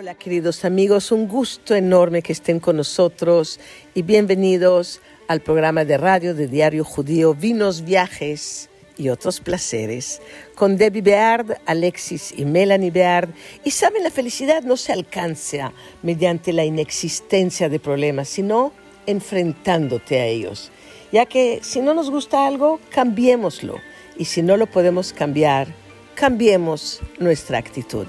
Hola 0.00 0.14
queridos 0.14 0.64
amigos, 0.64 1.10
un 1.10 1.26
gusto 1.26 1.74
enorme 1.74 2.22
que 2.22 2.32
estén 2.32 2.60
con 2.60 2.76
nosotros 2.76 3.58
y 3.96 4.02
bienvenidos 4.02 5.00
al 5.26 5.40
programa 5.40 5.84
de 5.84 5.98
radio 5.98 6.36
de 6.36 6.46
Diario 6.46 6.84
Judío 6.84 7.34
Vinos, 7.34 7.82
Viajes 7.82 8.70
y 8.96 9.08
otros 9.08 9.40
placeres 9.40 10.22
con 10.54 10.76
Debbie 10.76 11.02
Beard, 11.02 11.60
Alexis 11.66 12.32
y 12.36 12.44
Melanie 12.44 12.92
Beard. 12.92 13.30
Y 13.64 13.72
saben, 13.72 14.04
la 14.04 14.12
felicidad 14.12 14.62
no 14.62 14.76
se 14.76 14.92
alcanza 14.92 15.72
mediante 16.04 16.52
la 16.52 16.64
inexistencia 16.64 17.68
de 17.68 17.80
problemas, 17.80 18.28
sino 18.28 18.70
enfrentándote 19.04 20.20
a 20.20 20.26
ellos. 20.26 20.70
Ya 21.10 21.26
que 21.26 21.58
si 21.62 21.80
no 21.80 21.92
nos 21.92 22.08
gusta 22.08 22.46
algo, 22.46 22.78
cambiémoslo. 22.90 23.74
Y 24.16 24.26
si 24.26 24.42
no 24.42 24.56
lo 24.56 24.68
podemos 24.68 25.12
cambiar, 25.12 25.66
cambiemos 26.14 27.00
nuestra 27.18 27.58
actitud. 27.58 28.06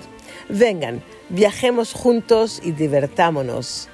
Vengan, 0.47 1.03
viajemos 1.29 1.93
juntos 1.93 2.61
y 2.63 2.71
divertámonos 2.71 3.89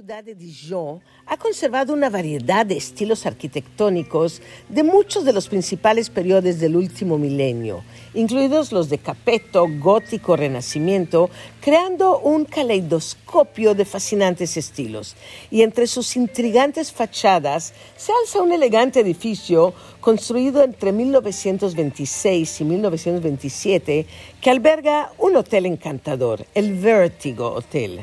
ciudad 0.00 0.24
de 0.24 0.34
Dijon 0.34 1.02
ha 1.26 1.36
conservado 1.36 1.92
una 1.92 2.08
variedad 2.08 2.64
de 2.64 2.74
estilos 2.74 3.26
arquitectónicos 3.26 4.40
de 4.70 4.82
muchos 4.82 5.26
de 5.26 5.34
los 5.34 5.46
principales 5.46 6.08
periodos 6.08 6.58
del 6.58 6.74
último 6.74 7.18
milenio, 7.18 7.82
incluidos 8.14 8.72
los 8.72 8.88
de 8.88 8.96
Capeto, 8.96 9.66
Gótico, 9.78 10.36
Renacimiento, 10.36 11.28
creando 11.60 12.18
un 12.20 12.46
caleidoscopio 12.46 13.74
de 13.74 13.84
fascinantes 13.84 14.56
estilos. 14.56 15.16
Y 15.50 15.60
entre 15.60 15.86
sus 15.86 16.16
intrigantes 16.16 16.92
fachadas 16.92 17.74
se 17.98 18.12
alza 18.22 18.40
un 18.40 18.52
elegante 18.52 19.00
edificio 19.00 19.74
construido 20.00 20.62
entre 20.62 20.92
1926 20.92 22.58
y 22.62 22.64
1927 22.64 24.06
que 24.40 24.50
alberga 24.50 25.12
un 25.18 25.36
hotel 25.36 25.66
encantador, 25.66 26.46
el 26.54 26.78
Vertigo 26.78 27.52
Hotel. 27.52 28.00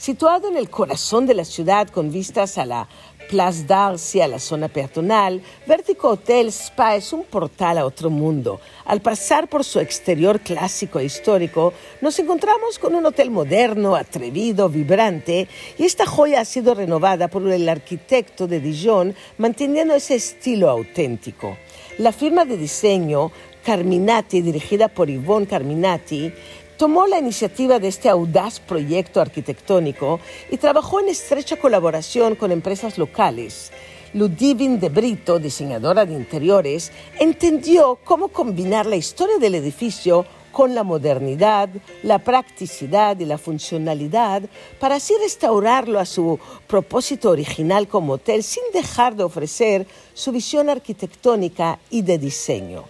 Situado 0.00 0.48
en 0.48 0.56
el 0.56 0.70
corazón 0.70 1.26
de 1.26 1.34
la 1.34 1.44
ciudad 1.44 1.86
con 1.88 2.10
vistas 2.10 2.56
a 2.56 2.64
la 2.64 2.88
Place 3.28 3.64
d'Arcy, 3.64 4.22
a 4.22 4.28
la 4.28 4.38
zona 4.38 4.68
peatonal, 4.68 5.42
Vertigo 5.66 6.08
Hotel 6.08 6.48
Spa 6.48 6.96
es 6.96 7.12
un 7.12 7.24
portal 7.24 7.76
a 7.76 7.84
otro 7.84 8.08
mundo. 8.08 8.62
Al 8.86 9.02
pasar 9.02 9.46
por 9.46 9.62
su 9.62 9.78
exterior 9.78 10.40
clásico 10.40 10.98
e 10.98 11.04
histórico, 11.04 11.74
nos 12.00 12.18
encontramos 12.18 12.78
con 12.78 12.94
un 12.94 13.04
hotel 13.04 13.30
moderno, 13.30 13.94
atrevido, 13.94 14.70
vibrante, 14.70 15.48
y 15.76 15.84
esta 15.84 16.06
joya 16.06 16.40
ha 16.40 16.44
sido 16.46 16.72
renovada 16.72 17.28
por 17.28 17.46
el 17.46 17.68
arquitecto 17.68 18.46
de 18.46 18.58
Dijon, 18.58 19.14
manteniendo 19.36 19.94
ese 19.94 20.14
estilo 20.14 20.70
auténtico. 20.70 21.58
La 21.98 22.12
firma 22.12 22.46
de 22.46 22.56
diseño 22.56 23.32
Carminati, 23.62 24.40
dirigida 24.40 24.88
por 24.88 25.10
Yvonne 25.10 25.46
Carminati, 25.46 26.32
tomó 26.80 27.06
la 27.06 27.18
iniciativa 27.18 27.78
de 27.78 27.88
este 27.88 28.08
audaz 28.08 28.58
proyecto 28.58 29.20
arquitectónico 29.20 30.18
y 30.50 30.56
trabajó 30.56 30.98
en 30.98 31.10
estrecha 31.10 31.58
colaboración 31.58 32.36
con 32.36 32.52
empresas 32.52 32.96
locales. 32.96 33.70
Ludivine 34.14 34.78
de 34.78 34.88
Brito, 34.88 35.38
diseñadora 35.38 36.06
de 36.06 36.14
interiores, 36.14 36.90
entendió 37.18 37.98
cómo 38.02 38.28
combinar 38.28 38.86
la 38.86 38.96
historia 38.96 39.36
del 39.36 39.56
edificio 39.56 40.24
con 40.52 40.74
la 40.74 40.82
modernidad, 40.82 41.68
la 42.02 42.18
practicidad 42.18 43.20
y 43.20 43.26
la 43.26 43.36
funcionalidad 43.36 44.44
para 44.78 44.94
así 44.94 45.12
restaurarlo 45.20 46.00
a 46.00 46.06
su 46.06 46.40
propósito 46.66 47.28
original 47.28 47.88
como 47.88 48.14
hotel 48.14 48.42
sin 48.42 48.64
dejar 48.72 49.16
de 49.16 49.24
ofrecer 49.24 49.86
su 50.14 50.32
visión 50.32 50.70
arquitectónica 50.70 51.78
y 51.90 52.00
de 52.00 52.16
diseño. 52.16 52.84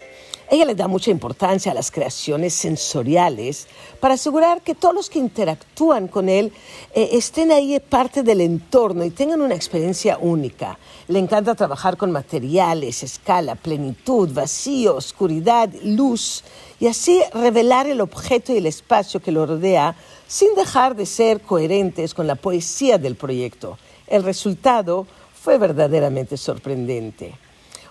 Ella 0.52 0.64
le 0.64 0.74
da 0.74 0.88
mucha 0.88 1.12
importancia 1.12 1.70
a 1.70 1.76
las 1.76 1.92
creaciones 1.92 2.54
sensoriales 2.54 3.68
para 4.00 4.14
asegurar 4.14 4.62
que 4.62 4.74
todos 4.74 4.92
los 4.92 5.08
que 5.08 5.20
interactúan 5.20 6.08
con 6.08 6.28
él 6.28 6.52
eh, 6.92 7.10
estén 7.12 7.52
ahí 7.52 7.78
parte 7.78 8.24
del 8.24 8.40
entorno 8.40 9.04
y 9.04 9.10
tengan 9.10 9.42
una 9.42 9.54
experiencia 9.54 10.18
única. 10.20 10.76
Le 11.06 11.20
encanta 11.20 11.54
trabajar 11.54 11.96
con 11.96 12.10
materiales, 12.10 13.04
escala, 13.04 13.54
plenitud, 13.54 14.32
vacío, 14.32 14.96
oscuridad, 14.96 15.70
luz 15.84 16.42
y 16.80 16.88
así 16.88 17.22
revelar 17.32 17.86
el 17.86 18.00
objeto 18.00 18.52
y 18.52 18.56
el 18.56 18.66
espacio 18.66 19.22
que 19.22 19.30
lo 19.30 19.46
rodea 19.46 19.94
sin 20.26 20.56
dejar 20.56 20.96
de 20.96 21.06
ser 21.06 21.42
coherentes 21.42 22.12
con 22.12 22.26
la 22.26 22.34
poesía 22.34 22.98
del 22.98 23.14
proyecto. 23.14 23.78
El 24.08 24.24
resultado 24.24 25.06
fue 25.32 25.58
verdaderamente 25.58 26.36
sorprendente. 26.36 27.34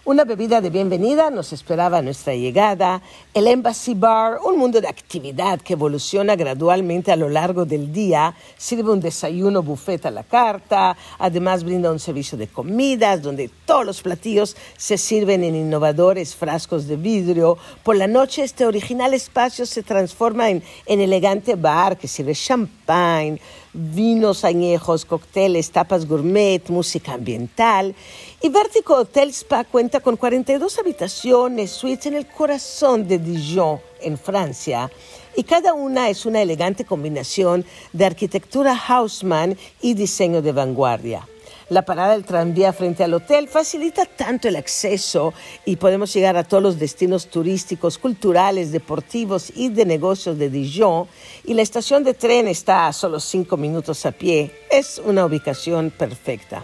Una 0.09 0.23
bebida 0.23 0.59
de 0.59 0.71
bienvenida 0.71 1.29
nos 1.29 1.53
esperaba 1.53 1.99
a 1.99 2.01
nuestra 2.01 2.33
llegada, 2.33 2.99
el 3.31 3.45
Embassy 3.45 3.93
Bar, 3.93 4.39
un 4.43 4.57
mundo 4.57 4.81
de 4.81 4.87
actividad 4.87 5.61
que 5.61 5.73
evoluciona 5.73 6.35
gradualmente 6.35 7.11
a 7.11 7.15
lo 7.15 7.29
largo 7.29 7.63
del 7.63 7.93
día, 7.93 8.33
sirve 8.57 8.91
un 8.91 9.01
desayuno 9.01 9.61
buffet 9.61 10.03
a 10.07 10.09
la 10.09 10.23
carta, 10.23 10.97
además 11.19 11.63
brinda 11.63 11.91
un 11.91 11.99
servicio 11.99 12.39
de 12.39 12.47
comidas 12.47 13.21
donde 13.21 13.51
todos 13.67 13.85
los 13.85 14.01
platillos 14.01 14.57
se 14.77 14.97
sirven 14.97 15.43
en 15.43 15.55
innovadores 15.55 16.35
frascos 16.35 16.87
de 16.87 16.95
vidrio. 16.95 17.59
Por 17.83 17.95
la 17.95 18.07
noche 18.07 18.41
este 18.41 18.65
original 18.65 19.13
espacio 19.13 19.67
se 19.67 19.83
transforma 19.83 20.49
en, 20.49 20.63
en 20.87 21.01
elegante 21.01 21.53
bar 21.53 21.99
que 21.99 22.07
sirve 22.07 22.33
champagne, 22.33 23.39
vinos 23.73 24.43
añejos, 24.43 25.05
cócteles, 25.05 25.69
tapas 25.69 26.07
gourmet, 26.07 26.67
música 26.69 27.13
ambiental. 27.13 27.93
Y 28.41 28.47
Vertigo 28.47 28.95
Hotel 28.95 29.31
Spa 29.31 29.66
cuenta 29.66 30.00
con 30.00 30.16
42 30.16 30.79
habitaciones, 30.79 31.72
suites 31.72 32.05
en 32.05 32.13
el 32.13 32.25
corazón 32.25 33.05
de 33.05 33.19
Dijon, 33.19 33.81
en 34.00 34.17
Francia. 34.17 34.89
Y 35.35 35.44
cada 35.44 35.73
una 35.73 36.09
es 36.09 36.25
una 36.25 36.41
elegante 36.41 36.85
combinación 36.85 37.66
de 37.91 38.05
arquitectura 38.05 38.81
Haussmann 38.88 39.57
y 39.81 39.94
diseño 39.94 40.41
de 40.41 40.53
vanguardia. 40.53 41.27
La 41.67 41.83
parada 41.83 42.13
del 42.13 42.23
tranvía 42.23 42.72
frente 42.72 43.03
al 43.03 43.13
hotel 43.13 43.50
facilita 43.50 44.05
tanto 44.05 44.47
el 44.47 44.56
acceso 44.56 45.33
y 45.66 45.75
podemos 45.75 46.13
llegar 46.13 46.38
a 46.38 46.45
todos 46.45 46.63
los 46.63 46.79
destinos 46.79 47.27
turísticos, 47.27 47.97
culturales, 47.97 48.71
deportivos 48.71 49.51
y 49.53 49.67
de 49.67 49.85
negocios 49.85 50.38
de 50.39 50.50
Dijon. 50.50 51.09
Y 51.44 51.56
la 51.56 51.61
estación 51.61 52.06
de 52.06 52.13
tren 52.13 52.47
está 52.47 52.88
a 52.88 52.94
solo 52.94 53.19
cinco 53.19 53.57
minutos 53.57 54.06
a 54.06 54.13
pie. 54.13 54.50
Es 54.71 55.01
una 55.03 55.25
ubicación 55.25 55.91
perfecta. 55.91 56.63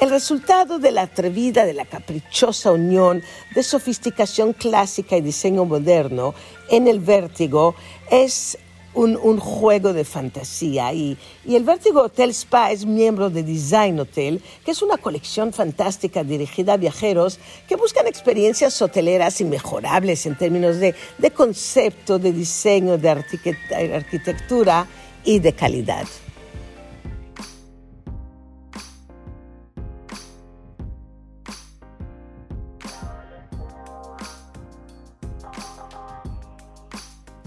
El 0.00 0.10
resultado 0.10 0.78
de 0.78 0.90
la 0.90 1.02
atrevida, 1.02 1.64
de 1.64 1.72
la 1.72 1.84
caprichosa 1.84 2.72
unión 2.72 3.22
de 3.54 3.62
sofisticación 3.62 4.52
clásica 4.52 5.16
y 5.16 5.20
diseño 5.20 5.64
moderno 5.64 6.34
en 6.68 6.88
el 6.88 6.98
vértigo 6.98 7.76
es 8.10 8.58
un, 8.94 9.38
juego 9.38 9.92
de 9.92 10.04
fantasía. 10.04 10.92
Y, 10.92 11.16
y, 11.44 11.56
el 11.56 11.64
Vértigo 11.64 12.02
Hotel 12.02 12.30
Spa 12.30 12.70
es 12.70 12.86
miembro 12.86 13.30
de 13.30 13.42
Design 13.42 13.98
Hotel, 14.00 14.40
que 14.64 14.70
es 14.70 14.82
una 14.82 14.96
colección 14.96 15.52
fantástica 15.52 16.24
dirigida 16.24 16.74
a 16.74 16.76
viajeros 16.76 17.38
que 17.68 17.76
buscan 17.76 18.06
experiencias 18.06 18.80
hoteleras 18.80 19.40
inmejorables 19.40 20.26
en 20.26 20.36
términos 20.36 20.78
de, 20.78 20.94
de 21.18 21.30
concepto, 21.30 22.18
de 22.18 22.32
diseño, 22.32 22.98
de 22.98 23.10
arquitectura 23.10 24.86
y 25.24 25.38
de 25.40 25.52
calidad. 25.52 26.06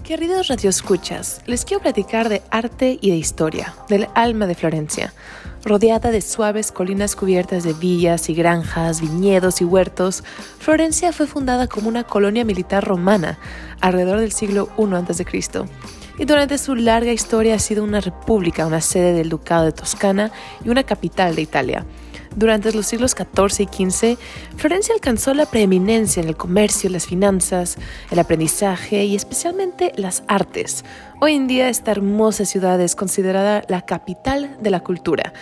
Queridos 0.08 0.48
radioescuchas, 0.48 1.42
les 1.44 1.66
quiero 1.66 1.82
platicar 1.82 2.30
de 2.30 2.40
arte 2.50 2.96
y 2.98 3.10
de 3.10 3.18
historia, 3.18 3.74
del 3.90 4.08
alma 4.14 4.46
de 4.46 4.54
Florencia. 4.54 5.12
Rodeada 5.66 6.10
de 6.10 6.22
suaves 6.22 6.72
colinas 6.72 7.14
cubiertas 7.14 7.62
de 7.62 7.74
villas 7.74 8.30
y 8.30 8.34
granjas, 8.34 9.02
viñedos 9.02 9.60
y 9.60 9.66
huertos, 9.66 10.24
Florencia 10.60 11.12
fue 11.12 11.26
fundada 11.26 11.66
como 11.66 11.90
una 11.90 12.04
colonia 12.04 12.46
militar 12.46 12.86
romana 12.86 13.38
alrededor 13.82 14.20
del 14.20 14.32
siglo 14.32 14.70
I 14.78 14.94
a.C. 14.94 15.26
Y 16.18 16.24
durante 16.24 16.56
su 16.56 16.74
larga 16.74 17.12
historia 17.12 17.56
ha 17.56 17.58
sido 17.58 17.84
una 17.84 18.00
república, 18.00 18.66
una 18.66 18.80
sede 18.80 19.12
del 19.12 19.28
Ducado 19.28 19.66
de 19.66 19.72
Toscana 19.72 20.32
y 20.64 20.70
una 20.70 20.84
capital 20.84 21.36
de 21.36 21.42
Italia 21.42 21.84
durante 22.38 22.72
los 22.72 22.86
siglos 22.86 23.16
XIV 23.16 23.68
y 23.68 23.90
XV, 23.90 24.16
Florencia 24.56 24.94
alcanzó 24.94 25.34
la 25.34 25.46
preeminencia 25.46 26.22
en 26.22 26.28
el 26.28 26.36
comercio, 26.36 26.88
las 26.88 27.06
finanzas, 27.06 27.76
el 28.12 28.18
aprendizaje 28.20 29.04
y 29.04 29.16
especialmente 29.16 29.92
las 29.96 30.22
artes. 30.28 30.84
Hoy 31.20 31.34
en 31.34 31.48
día 31.48 31.68
esta 31.68 31.90
hermosa 31.90 32.44
ciudad 32.44 32.80
es 32.80 32.94
considerada 32.94 33.64
la 33.68 33.84
capital 33.84 34.56
de 34.60 34.70
la 34.70 34.80
cultura. 34.80 35.32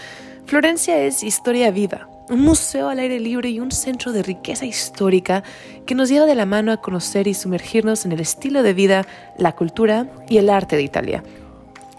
Florencia 0.46 0.98
es 1.02 1.22
historia 1.22 1.70
viva, 1.70 2.08
un 2.30 2.40
museo 2.40 2.88
al 2.88 2.98
aire 2.98 3.20
libre 3.20 3.50
y 3.50 3.60
un 3.60 3.72
centro 3.72 4.12
de 4.12 4.22
riqueza 4.22 4.64
histórica 4.64 5.42
que 5.84 5.94
nos 5.94 6.08
lleva 6.08 6.24
de 6.24 6.34
la 6.34 6.46
mano 6.46 6.72
a 6.72 6.80
conocer 6.80 7.26
y 7.28 7.34
sumergirnos 7.34 8.06
en 8.06 8.12
el 8.12 8.20
estilo 8.20 8.62
de 8.62 8.72
vida, 8.72 9.06
la 9.36 9.52
cultura 9.52 10.06
y 10.30 10.38
el 10.38 10.48
arte 10.48 10.76
de 10.76 10.82
Italia. 10.82 11.22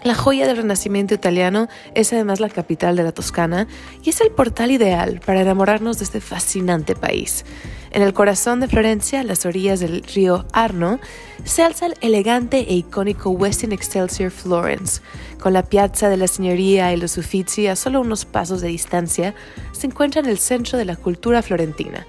La 0.04 0.14
joya 0.14 0.46
del 0.46 0.58
Renacimiento 0.58 1.14
italiano 1.14 1.66
es 1.94 2.12
además 2.12 2.38
la 2.38 2.48
capital 2.48 2.94
de 2.94 3.02
la 3.02 3.10
Toscana 3.10 3.66
y 4.04 4.10
es 4.10 4.20
el 4.20 4.30
portal 4.30 4.70
ideal 4.70 5.20
para 5.24 5.40
enamorarnos 5.40 5.98
de 5.98 6.04
este 6.04 6.20
fascinante 6.20 6.94
país. 6.94 7.44
En 7.90 8.02
el 8.02 8.12
corazón 8.12 8.60
de 8.60 8.68
Florencia, 8.68 9.20
a 9.20 9.24
las 9.24 9.44
orillas 9.44 9.80
del 9.80 10.04
río 10.04 10.46
Arno, 10.52 11.00
se 11.42 11.64
alza 11.64 11.86
el 11.86 11.94
elegante 12.00 12.58
e 12.58 12.74
icónico 12.74 13.30
Westin 13.30 13.72
Excelsior 13.72 14.30
Florence. 14.30 15.00
Con 15.40 15.52
la 15.52 15.64
Piazza 15.64 16.08
de 16.08 16.16
la 16.16 16.28
Signoria 16.28 16.92
y 16.92 16.96
los 16.96 17.16
Uffizi 17.16 17.66
a 17.66 17.74
solo 17.74 18.00
unos 18.00 18.24
pasos 18.24 18.60
de 18.60 18.68
distancia, 18.68 19.34
se 19.72 19.88
encuentra 19.88 20.20
en 20.20 20.26
el 20.26 20.38
centro 20.38 20.78
de 20.78 20.84
la 20.84 20.96
cultura 20.96 21.42
florentina 21.42 22.06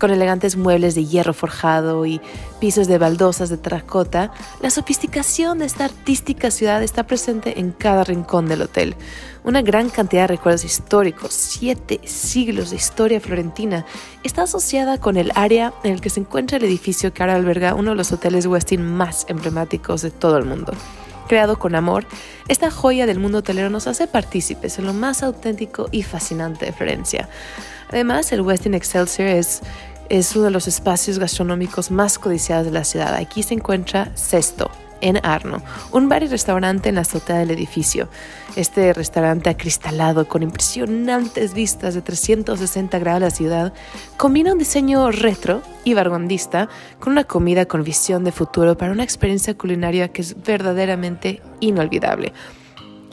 con 0.00 0.10
elegantes 0.10 0.56
muebles 0.56 0.96
de 0.96 1.04
hierro 1.04 1.34
forjado 1.34 2.06
y 2.06 2.20
pisos 2.58 2.88
de 2.88 2.98
baldosas 2.98 3.50
de 3.50 3.58
terracota, 3.58 4.32
la 4.60 4.70
sofisticación 4.70 5.58
de 5.58 5.66
esta 5.66 5.84
artística 5.84 6.50
ciudad 6.50 6.82
está 6.82 7.06
presente 7.06 7.60
en 7.60 7.70
cada 7.70 8.02
rincón 8.02 8.48
del 8.48 8.62
hotel. 8.62 8.96
Una 9.44 9.62
gran 9.62 9.90
cantidad 9.90 10.22
de 10.22 10.28
recuerdos 10.28 10.64
históricos, 10.64 11.32
siete 11.34 12.00
siglos 12.04 12.70
de 12.70 12.76
historia 12.76 13.20
florentina, 13.20 13.84
está 14.24 14.42
asociada 14.42 14.98
con 14.98 15.16
el 15.16 15.30
área 15.34 15.72
en 15.84 15.92
el 15.92 16.00
que 16.00 16.10
se 16.10 16.20
encuentra 16.20 16.56
el 16.56 16.64
edificio 16.64 17.12
que 17.12 17.22
ahora 17.22 17.36
alberga 17.36 17.74
uno 17.74 17.90
de 17.90 17.96
los 17.96 18.10
hoteles 18.10 18.46
Westin 18.46 18.82
más 18.82 19.26
emblemáticos 19.28 20.02
de 20.02 20.10
todo 20.10 20.38
el 20.38 20.46
mundo 20.46 20.72
creado 21.28 21.60
con 21.60 21.76
amor, 21.76 22.06
esta 22.48 22.72
joya 22.72 23.06
del 23.06 23.20
mundo 23.20 23.38
hotelero 23.38 23.70
nos 23.70 23.86
hace 23.86 24.08
partícipes 24.08 24.80
en 24.80 24.86
lo 24.86 24.92
más 24.92 25.22
auténtico 25.22 25.88
y 25.92 26.02
fascinante 26.02 26.66
de 26.66 26.72
Florencia. 26.72 27.28
Además, 27.88 28.32
el 28.32 28.40
Westin 28.40 28.74
Excelsior 28.74 29.28
es 29.28 29.62
es 30.10 30.34
uno 30.34 30.46
de 30.46 30.50
los 30.50 30.68
espacios 30.68 31.18
gastronómicos 31.18 31.90
más 31.90 32.18
codiciados 32.18 32.66
de 32.66 32.72
la 32.72 32.84
ciudad. 32.84 33.14
Aquí 33.14 33.42
se 33.44 33.54
encuentra 33.54 34.10
Sesto, 34.16 34.70
en 35.00 35.24
Arno, 35.24 35.62
un 35.92 36.08
bar 36.08 36.24
y 36.24 36.26
restaurante 36.26 36.88
en 36.88 36.96
la 36.96 37.02
azotea 37.02 37.38
del 37.38 37.52
edificio. 37.52 38.08
Este 38.56 38.92
restaurante 38.92 39.48
acristalado 39.48 40.26
con 40.26 40.42
impresionantes 40.42 41.54
vistas 41.54 41.94
de 41.94 42.02
360 42.02 42.98
grados 42.98 43.16
a 43.22 43.26
la 43.26 43.30
ciudad 43.30 43.72
combina 44.16 44.52
un 44.52 44.58
diseño 44.58 45.10
retro 45.12 45.62
y 45.84 45.94
vanguardista 45.94 46.68
con 46.98 47.12
una 47.12 47.24
comida 47.24 47.66
con 47.66 47.84
visión 47.84 48.24
de 48.24 48.32
futuro 48.32 48.76
para 48.76 48.92
una 48.92 49.04
experiencia 49.04 49.56
culinaria 49.56 50.08
que 50.08 50.22
es 50.22 50.42
verdaderamente 50.42 51.40
inolvidable 51.60 52.32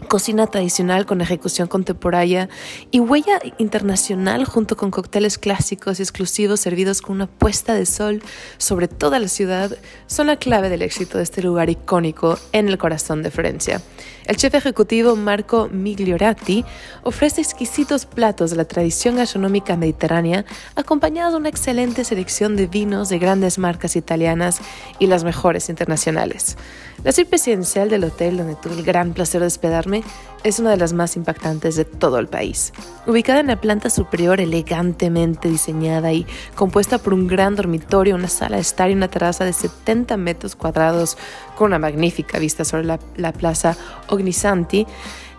cocina 0.07 0.47
tradicional 0.47 1.05
con 1.05 1.21
ejecución 1.21 1.67
contemporánea 1.67 2.49
y 2.91 2.99
huella 2.99 3.39
internacional 3.57 4.45
junto 4.45 4.77
con 4.77 4.91
cócteles 4.91 5.37
clásicos 5.37 5.99
y 5.99 6.03
exclusivos 6.03 6.59
servidos 6.59 7.01
con 7.01 7.15
una 7.15 7.27
puesta 7.27 7.73
de 7.73 7.85
sol 7.85 8.21
sobre 8.57 8.87
toda 8.87 9.19
la 9.19 9.27
ciudad 9.27 9.77
son 10.07 10.27
la 10.27 10.37
clave 10.37 10.69
del 10.69 10.81
éxito 10.81 11.17
de 11.17 11.23
este 11.23 11.41
lugar 11.41 11.69
icónico 11.69 12.37
en 12.51 12.69
el 12.69 12.77
corazón 12.77 13.23
de 13.23 13.31
Florencia. 13.31 13.81
El 14.25 14.35
chef 14.35 14.55
ejecutivo 14.55 15.15
Marco 15.15 15.69
Migliorati 15.71 16.65
ofrece 17.03 17.41
exquisitos 17.41 18.05
platos 18.05 18.51
de 18.51 18.57
la 18.57 18.65
tradición 18.65 19.15
gastronómica 19.15 19.77
mediterránea 19.77 20.45
acompañados 20.75 21.33
de 21.33 21.39
una 21.39 21.49
excelente 21.49 22.03
selección 22.03 22.55
de 22.55 22.67
vinos 22.67 23.09
de 23.09 23.19
grandes 23.19 23.57
marcas 23.57 23.95
italianas 23.95 24.59
y 24.99 25.07
las 25.07 25.23
mejores 25.23 25.69
internacionales. 25.69 26.57
La 27.03 27.11
suite 27.11 27.29
presidencial 27.29 27.89
del 27.89 28.03
hotel 28.03 28.37
donde 28.37 28.55
tuve 28.55 28.73
el 28.73 28.83
gran 28.83 29.13
placer 29.13 29.39
de 29.39 29.47
hospedarme 29.47 30.03
es 30.43 30.59
una 30.59 30.71
de 30.71 30.77
las 30.77 30.93
más 30.93 31.15
impactantes 31.15 31.75
de 31.75 31.85
todo 31.85 32.17
el 32.19 32.27
país. 32.27 32.73
Ubicada 33.05 33.39
en 33.39 33.47
la 33.47 33.61
planta 33.61 33.89
superior 33.89 34.41
elegantemente 34.41 35.47
diseñada 35.47 36.11
y 36.11 36.25
compuesta 36.55 36.97
por 36.97 37.13
un 37.13 37.27
gran 37.27 37.55
dormitorio, 37.55 38.15
una 38.15 38.27
sala 38.27 38.55
de 38.57 38.61
estar 38.61 38.89
y 38.89 38.93
una 38.93 39.09
terraza 39.09 39.45
de 39.45 39.53
70 39.53 40.17
metros 40.17 40.55
cuadrados 40.55 41.17
con 41.55 41.67
una 41.67 41.79
magnífica 41.79 42.39
vista 42.39 42.65
sobre 42.65 42.85
la, 42.85 42.99
la 43.15 43.31
plaza 43.31 43.77
Ognisanti, 44.09 44.87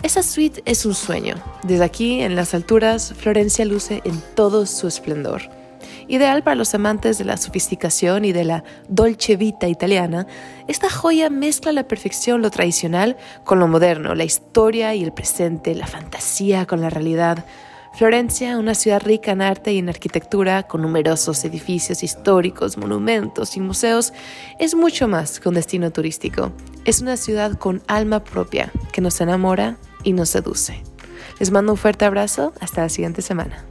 esa 0.02 0.22
suite 0.22 0.62
es 0.64 0.86
un 0.86 0.94
sueño. 0.94 1.34
Desde 1.64 1.84
aquí, 1.84 2.20
en 2.20 2.36
las 2.36 2.54
alturas, 2.54 3.14
Florencia 3.14 3.64
luce 3.64 4.00
en 4.04 4.22
todo 4.36 4.64
su 4.64 4.86
esplendor. 4.86 5.57
Ideal 6.08 6.42
para 6.42 6.56
los 6.56 6.74
amantes 6.74 7.18
de 7.18 7.24
la 7.24 7.36
sofisticación 7.36 8.24
y 8.24 8.32
de 8.32 8.44
la 8.44 8.64
dolce 8.88 9.36
vita 9.36 9.68
italiana, 9.68 10.26
esta 10.66 10.88
joya 10.88 11.28
mezcla 11.28 11.70
la 11.70 11.86
perfección 11.86 12.40
lo 12.40 12.50
tradicional 12.50 13.18
con 13.44 13.58
lo 13.58 13.68
moderno, 13.68 14.14
la 14.14 14.24
historia 14.24 14.94
y 14.94 15.04
el 15.04 15.12
presente, 15.12 15.74
la 15.74 15.86
fantasía 15.86 16.66
con 16.66 16.80
la 16.80 16.88
realidad. 16.88 17.44
Florencia, 17.92 18.58
una 18.58 18.74
ciudad 18.74 19.02
rica 19.02 19.32
en 19.32 19.42
arte 19.42 19.72
y 19.72 19.78
en 19.78 19.90
arquitectura, 19.90 20.62
con 20.62 20.80
numerosos 20.80 21.44
edificios 21.44 22.02
históricos, 22.02 22.78
monumentos 22.78 23.56
y 23.56 23.60
museos, 23.60 24.14
es 24.58 24.74
mucho 24.74 25.08
más 25.08 25.40
que 25.40 25.48
un 25.48 25.56
destino 25.56 25.90
turístico. 25.90 26.52
Es 26.86 27.02
una 27.02 27.18
ciudad 27.18 27.52
con 27.58 27.82
alma 27.86 28.24
propia 28.24 28.72
que 28.92 29.02
nos 29.02 29.20
enamora 29.20 29.76
y 30.04 30.14
nos 30.14 30.30
seduce. 30.30 30.82
Les 31.38 31.50
mando 31.50 31.72
un 31.72 31.78
fuerte 31.78 32.04
abrazo. 32.04 32.52
Hasta 32.60 32.82
la 32.82 32.88
siguiente 32.88 33.20
semana. 33.20 33.64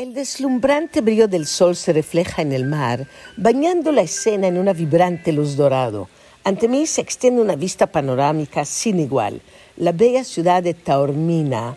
El 0.00 0.14
deslumbrante 0.14 1.02
brillo 1.02 1.28
del 1.28 1.46
sol 1.46 1.76
se 1.76 1.92
refleja 1.92 2.40
en 2.40 2.52
el 2.52 2.64
mar, 2.64 3.06
bañando 3.36 3.92
la 3.92 4.00
escena 4.00 4.46
en 4.46 4.56
una 4.56 4.72
vibrante 4.72 5.30
luz 5.30 5.56
dorado. 5.56 6.08
Ante 6.42 6.68
mí 6.68 6.86
se 6.86 7.02
extiende 7.02 7.42
una 7.42 7.54
vista 7.54 7.86
panorámica 7.86 8.64
sin 8.64 8.98
igual, 8.98 9.42
la 9.76 9.92
bella 9.92 10.24
ciudad 10.24 10.62
de 10.62 10.72
Taormina, 10.72 11.76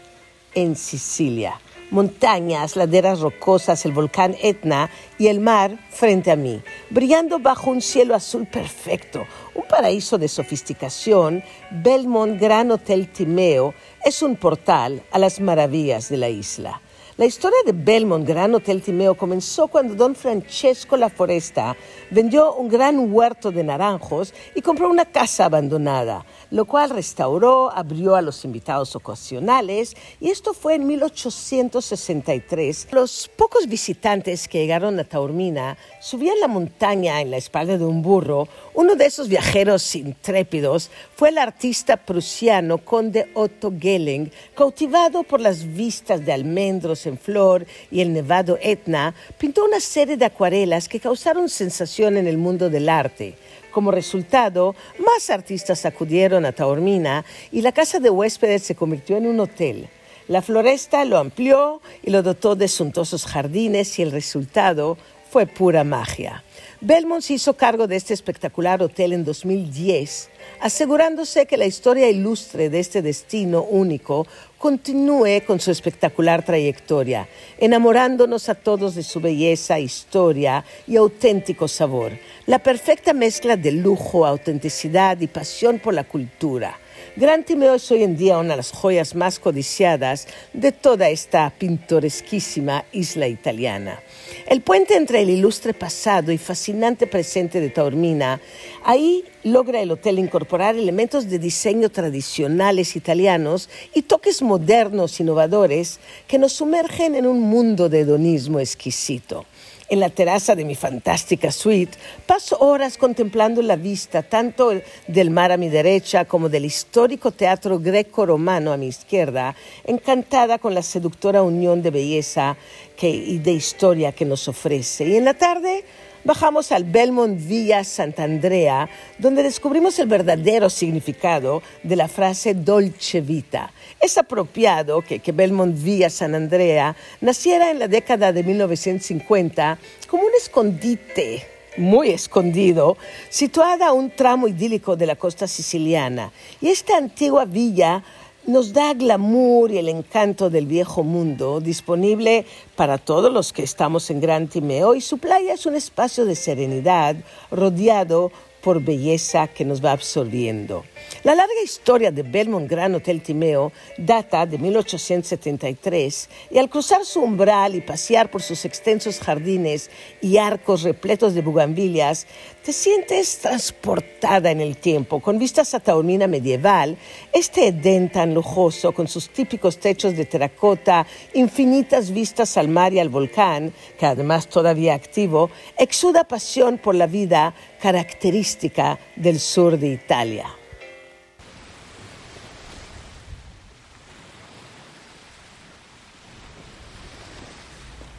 en 0.56 0.78
Sicilia. 0.78 1.60
Montañas, 1.92 2.78
laderas 2.78 3.20
rocosas, 3.20 3.86
el 3.86 3.92
volcán 3.92 4.38
Etna 4.42 4.90
y 5.20 5.28
el 5.28 5.42
mar 5.42 5.78
frente 5.90 6.32
a 6.32 6.38
mí, 6.38 6.62
brillando 6.92 7.40
bajo 7.40 7.72
un 7.72 7.82
cielo 7.82 8.16
azul 8.16 8.48
perfecto, 8.48 9.26
un 9.54 9.64
paraíso 9.68 10.18
de 10.18 10.30
sofisticación. 10.30 11.44
Belmont 11.72 12.40
Gran 12.40 12.72
Hotel 12.72 13.10
Timeo 13.10 13.74
es 14.06 14.22
un 14.22 14.38
portal 14.38 15.04
a 15.12 15.20
las 15.20 15.42
maravillas 15.42 16.08
de 16.08 16.16
la 16.16 16.30
isla. 16.30 16.80
La 17.16 17.26
historia 17.26 17.60
de 17.64 17.74
Belmont, 17.74 18.28
Gran 18.28 18.56
Hotel 18.56 18.82
Timeo, 18.82 19.14
comenzó 19.14 19.68
cuando 19.68 19.94
don 19.94 20.16
Francesco 20.16 20.98
La 20.98 21.10
Foresta 21.10 21.78
vendió 22.10 22.56
un 22.56 22.68
gran 22.68 23.14
huerto 23.14 23.52
de 23.52 23.64
naranjos 23.64 24.34
y 24.56 24.62
compró 24.64 24.90
una 24.90 25.06
casa 25.06 25.46
abandonada, 25.46 26.26
lo 26.54 26.66
cual 26.66 26.92
restauró, 26.92 27.76
abrió 27.76 28.16
a 28.16 28.22
los 28.22 28.46
invitados 28.46 28.96
ocasionales 28.96 29.96
y 30.22 30.30
esto 30.30 30.54
fue 30.54 30.76
en 30.76 30.86
1863. 30.86 32.90
Los 32.92 33.28
pocos 33.36 33.66
visitantes 33.66 34.48
que 34.48 34.60
llegaron 34.60 35.00
a 35.00 35.04
Taormina 35.04 35.80
subían 36.00 36.40
la 36.40 36.48
montaña 36.48 37.22
en 37.22 37.32
la 37.32 37.38
espalda 37.38 37.80
de 37.80 37.86
un 37.86 38.04
burro. 38.04 38.48
Uno 38.76 38.94
de 38.94 39.08
esos 39.08 39.30
viajeros 39.30 39.96
intrépidos 39.96 40.92
fue 41.16 41.30
el 41.30 41.40
artista 41.40 41.98
prusiano 41.98 42.78
conde 42.78 43.32
Otto 43.34 43.74
Gelling, 43.76 44.32
cautivado 44.54 45.24
por 45.24 45.42
las 45.42 45.66
vistas 45.66 46.24
de 46.24 46.34
almendros 46.34 47.08
en 47.08 47.18
flor 47.18 47.66
y 47.90 48.02
el 48.02 48.14
nevado 48.14 48.60
Etna, 48.62 49.16
pintó 49.40 49.66
una 49.66 49.80
serie 49.80 50.18
de 50.18 50.26
acuarelas 50.26 50.88
que 50.88 51.00
causaron 51.00 51.50
sensación 51.50 52.16
en 52.16 52.28
el 52.28 52.38
mundo 52.38 52.70
del 52.70 52.90
arte. 52.90 53.38
Como 53.74 53.90
resultado, 53.90 54.76
más 55.00 55.32
artistas 55.32 55.86
acudieron 55.86 56.46
a 56.46 56.52
Taormina 56.52 57.26
y 57.52 57.62
la 57.62 57.72
casa 57.72 58.00
de 58.00 58.12
huéspedes 58.12 58.62
se 58.62 58.76
convirtió 58.76 59.18
en 59.18 59.26
un 59.26 59.40
hotel. 59.40 59.90
La 60.28 60.44
floresta 60.44 61.04
lo 61.06 61.18
amplió 61.18 61.82
y 62.04 62.12
lo 62.12 62.22
dotó 62.22 62.56
de 62.56 62.68
suntuosos 62.68 63.26
jardines 63.26 63.98
y 63.98 64.04
el 64.04 64.12
resultado 64.12 64.98
fue 65.32 65.48
pura 65.48 65.84
magia. 65.84 66.44
Belmont 66.86 67.22
se 67.22 67.36
hizo 67.36 67.54
cargo 67.54 67.88
de 67.88 67.96
este 67.96 68.14
espectacular 68.14 68.84
hotel 68.84 69.14
en 69.14 69.24
2010, 69.24 70.30
asegurándose 70.60 71.46
que 71.46 71.56
la 71.56 71.66
historia 71.66 72.10
ilustre 72.10 72.70
de 72.70 72.82
este 72.82 73.02
destino 73.02 73.64
único 73.64 74.28
continúe 74.58 75.46
con 75.48 75.62
su 75.62 75.72
espectacular 75.72 76.44
trayectoria, 76.44 77.30
enamorándonos 77.58 78.50
a 78.50 78.56
todos 78.56 78.96
de 78.96 79.04
su 79.04 79.22
belleza, 79.22 79.80
historia 79.80 80.66
y 80.86 80.98
auténtico 80.98 81.70
sabor, 81.70 82.12
la 82.48 82.60
perfecta 82.60 83.14
mezcla 83.14 83.56
de 83.56 83.72
lujo, 83.72 84.26
autenticidad 84.26 85.18
y 85.22 85.28
pasión 85.28 85.80
por 85.80 85.94
la 85.94 86.04
cultura. 86.04 86.78
Gran 87.16 87.44
Timeo 87.44 87.76
es 87.76 87.92
hoy 87.92 88.02
en 88.02 88.18
día 88.18 88.40
una 88.40 88.50
de 88.50 88.58
las 88.58 88.72
joyas 88.72 89.14
más 89.14 89.38
codiciadas 89.38 90.28
de 90.52 90.72
toda 90.72 91.10
esta 91.10 91.52
pintoresquísima 91.52 92.86
isla 92.92 93.28
italiana. 93.28 94.02
El 94.48 94.62
puente 94.62 94.96
entre 94.96 95.22
el 95.22 95.30
ilustre 95.30 95.76
pasado 95.76 96.32
y 96.32 96.40
fascinante 96.40 97.06
presente 97.06 97.62
de 97.62 97.70
Taormina, 97.70 98.42
ahí 98.84 99.26
logra 99.44 99.82
el 99.82 99.92
hotel 99.92 100.18
incorporar 100.18 100.76
elementos 100.76 101.30
de 101.30 101.38
diseño 101.38 101.92
tradicionales 101.92 102.96
italianos 102.96 103.70
y 103.94 104.02
toques 104.02 104.42
modernos 104.42 105.20
innovadores 105.20 106.00
que 106.28 106.40
nos 106.40 106.54
sumergen 106.54 107.14
en 107.14 107.28
un 107.28 107.42
mundo 107.42 107.90
de 107.90 108.00
hedonismo 108.00 108.60
exquisito 108.60 109.46
en 109.94 110.00
la 110.00 110.10
terraza 110.10 110.56
de 110.56 110.66
mi 110.66 110.74
fantástica 110.74 111.52
suite, 111.52 111.98
paso 112.26 112.58
horas 112.60 112.98
contemplando 112.98 113.62
la 113.62 113.76
vista 113.76 114.24
tanto 114.24 114.74
del 115.08 115.30
mar 115.30 115.52
a 115.52 115.58
mi 115.58 115.70
derecha 115.70 116.26
como 116.26 116.50
del 116.50 116.66
histórico 116.66 117.32
teatro 117.32 117.80
greco-romano 117.80 118.74
a 118.74 118.78
mi 118.78 118.88
izquierda, 118.88 119.56
encantada 119.86 120.58
con 120.58 120.74
la 120.74 120.82
seductora 120.82 121.44
unión 121.44 121.84
de 121.84 121.92
belleza 121.92 122.58
y 123.02 123.38
de 123.38 123.52
historia 123.52 124.14
que 124.14 124.26
nos 124.26 124.48
ofrece. 124.48 125.06
Y 125.06 125.16
en 125.16 125.26
la 125.26 125.36
tarde 125.36 125.84
bajamos 126.24 126.72
al 126.72 126.86
Belmont 126.86 127.38
Villa 127.38 127.84
Sant'Andrea, 127.84 128.90
donde 129.20 129.44
descubrimos 129.44 130.00
el 130.00 130.08
verdadero 130.08 130.70
significado 130.70 131.62
de 131.84 131.96
la 131.96 132.08
frase 132.08 132.54
Dolce 132.54 133.22
Vita. 133.22 133.72
Es 134.04 134.18
apropiado 134.18 135.02
que, 135.02 135.20
que 135.20 135.32
Belmont 135.32 135.82
Villa 135.82 136.10
San 136.10 136.36
Andrea 136.36 136.94
naciera 137.22 137.72
en 137.72 137.80
la 137.80 137.88
década 137.88 138.34
de 138.34 138.44
1950 138.44 139.80
como 140.10 140.24
un 140.24 140.32
escondite 140.38 141.48
muy 141.78 142.10
escondido, 142.10 142.98
situada 143.30 143.88
a 143.88 143.94
un 143.94 144.12
tramo 144.12 144.50
idílico 144.50 144.98
de 144.98 145.06
la 145.06 145.16
costa 145.16 145.48
siciliana. 145.48 146.34
Y 146.60 146.68
esta 146.68 146.98
antigua 146.98 147.46
villa 147.46 148.04
nos 148.46 148.74
da 148.74 148.94
glamour 148.94 149.72
y 149.72 149.78
el 149.78 149.88
encanto 149.88 150.50
del 150.50 150.66
viejo 150.66 151.04
mundo, 151.04 151.62
disponible 151.62 152.46
para 152.76 152.98
todos 152.98 153.32
los 153.32 153.54
que 153.54 153.64
estamos 153.64 154.10
en 154.10 154.20
Gran 154.20 154.50
Timeo, 154.50 154.96
y 154.96 155.00
su 155.00 155.18
playa 155.18 155.54
es 155.54 155.66
un 155.66 155.76
espacio 155.76 156.26
de 156.26 156.36
serenidad 156.36 157.16
rodeado 157.52 158.34
por 158.64 158.82
belleza 158.82 159.48
que 159.48 159.66
nos 159.66 159.84
va 159.84 159.92
absorbiendo. 159.92 160.86
La 161.24 161.36
larga 161.36 161.62
historia 161.64 162.12
de 162.12 162.24
Belmont 162.24 162.70
Gran 162.70 162.96
Hotel 162.96 163.22
Timeo 163.22 163.72
data 163.98 164.46
de 164.46 164.58
1873 164.58 166.30
y 166.50 166.58
al 166.58 166.70
cruzar 166.70 167.06
su 167.06 167.22
umbral 167.22 167.76
y 167.76 167.82
pasear 167.82 168.32
por 168.32 168.42
sus 168.42 168.66
extensos 168.66 169.20
jardines 169.20 169.92
y 170.22 170.38
arcos 170.38 170.84
repletos 170.84 171.34
de 171.34 171.42
bugambilias, 171.42 172.26
te 172.64 172.72
sientes 172.72 173.40
transportada 173.40 174.50
en 174.50 174.62
el 174.62 174.78
tiempo, 174.78 175.20
con 175.20 175.38
vistas 175.38 175.74
a 175.74 175.82
Taormina 175.82 176.28
medieval, 176.28 176.98
este 177.34 177.68
Edén 177.68 178.10
tan 178.10 178.34
lujoso, 178.34 178.94
con 178.94 179.10
sus 179.10 179.30
típicos 179.30 179.78
techos 179.78 180.16
de 180.16 180.26
terracota, 180.26 181.06
infinitas 181.34 182.10
vistas 182.12 182.58
al 182.58 182.70
mar 182.70 182.94
y 182.94 183.00
al 183.00 183.10
volcán, 183.10 183.74
que 184.00 184.06
además 184.06 184.48
todavía 184.48 184.94
activo, 184.94 185.50
exuda 185.78 186.24
pasión 186.24 186.78
por 186.78 186.96
la 186.96 187.06
vida 187.06 187.54
característica 187.82 188.98
del 189.18 189.42
sur 189.42 189.78
de 189.78 189.88
Italia. 189.90 190.48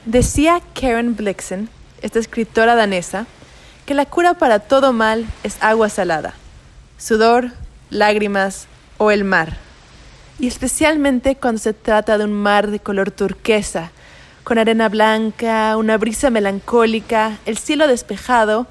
Decía 0.05 0.61
Karen 0.79 1.17
Blixen, 1.17 1.71
esta 2.03 2.19
escritora 2.19 2.75
danesa, 2.75 3.27
que 3.87 3.95
la 3.95 4.07
cura 4.07 4.35
para 4.35 4.61
todo 4.61 4.93
mal 4.93 5.27
es 5.43 5.57
agua 5.61 5.89
salada, 5.89 6.35
sudor, 6.97 7.51
lágrimas 7.91 8.67
o 8.99 9.11
el 9.11 9.25
mar. 9.25 9.57
Y 10.39 10.47
especialmente 10.47 11.37
cuando 11.37 11.61
se 11.61 11.73
trata 11.73 12.19
de 12.19 12.25
un 12.25 12.33
mar 12.33 12.71
de 12.71 12.81
color 12.81 13.11
turquesa, 13.11 13.91
con 14.43 14.59
arena 14.59 14.89
blanca, 14.89 15.77
una 15.77 15.97
brisa 15.97 16.31
melancólica, 16.31 17.39
el 17.47 17.57
cielo 17.57 17.87
despejado 17.87 18.67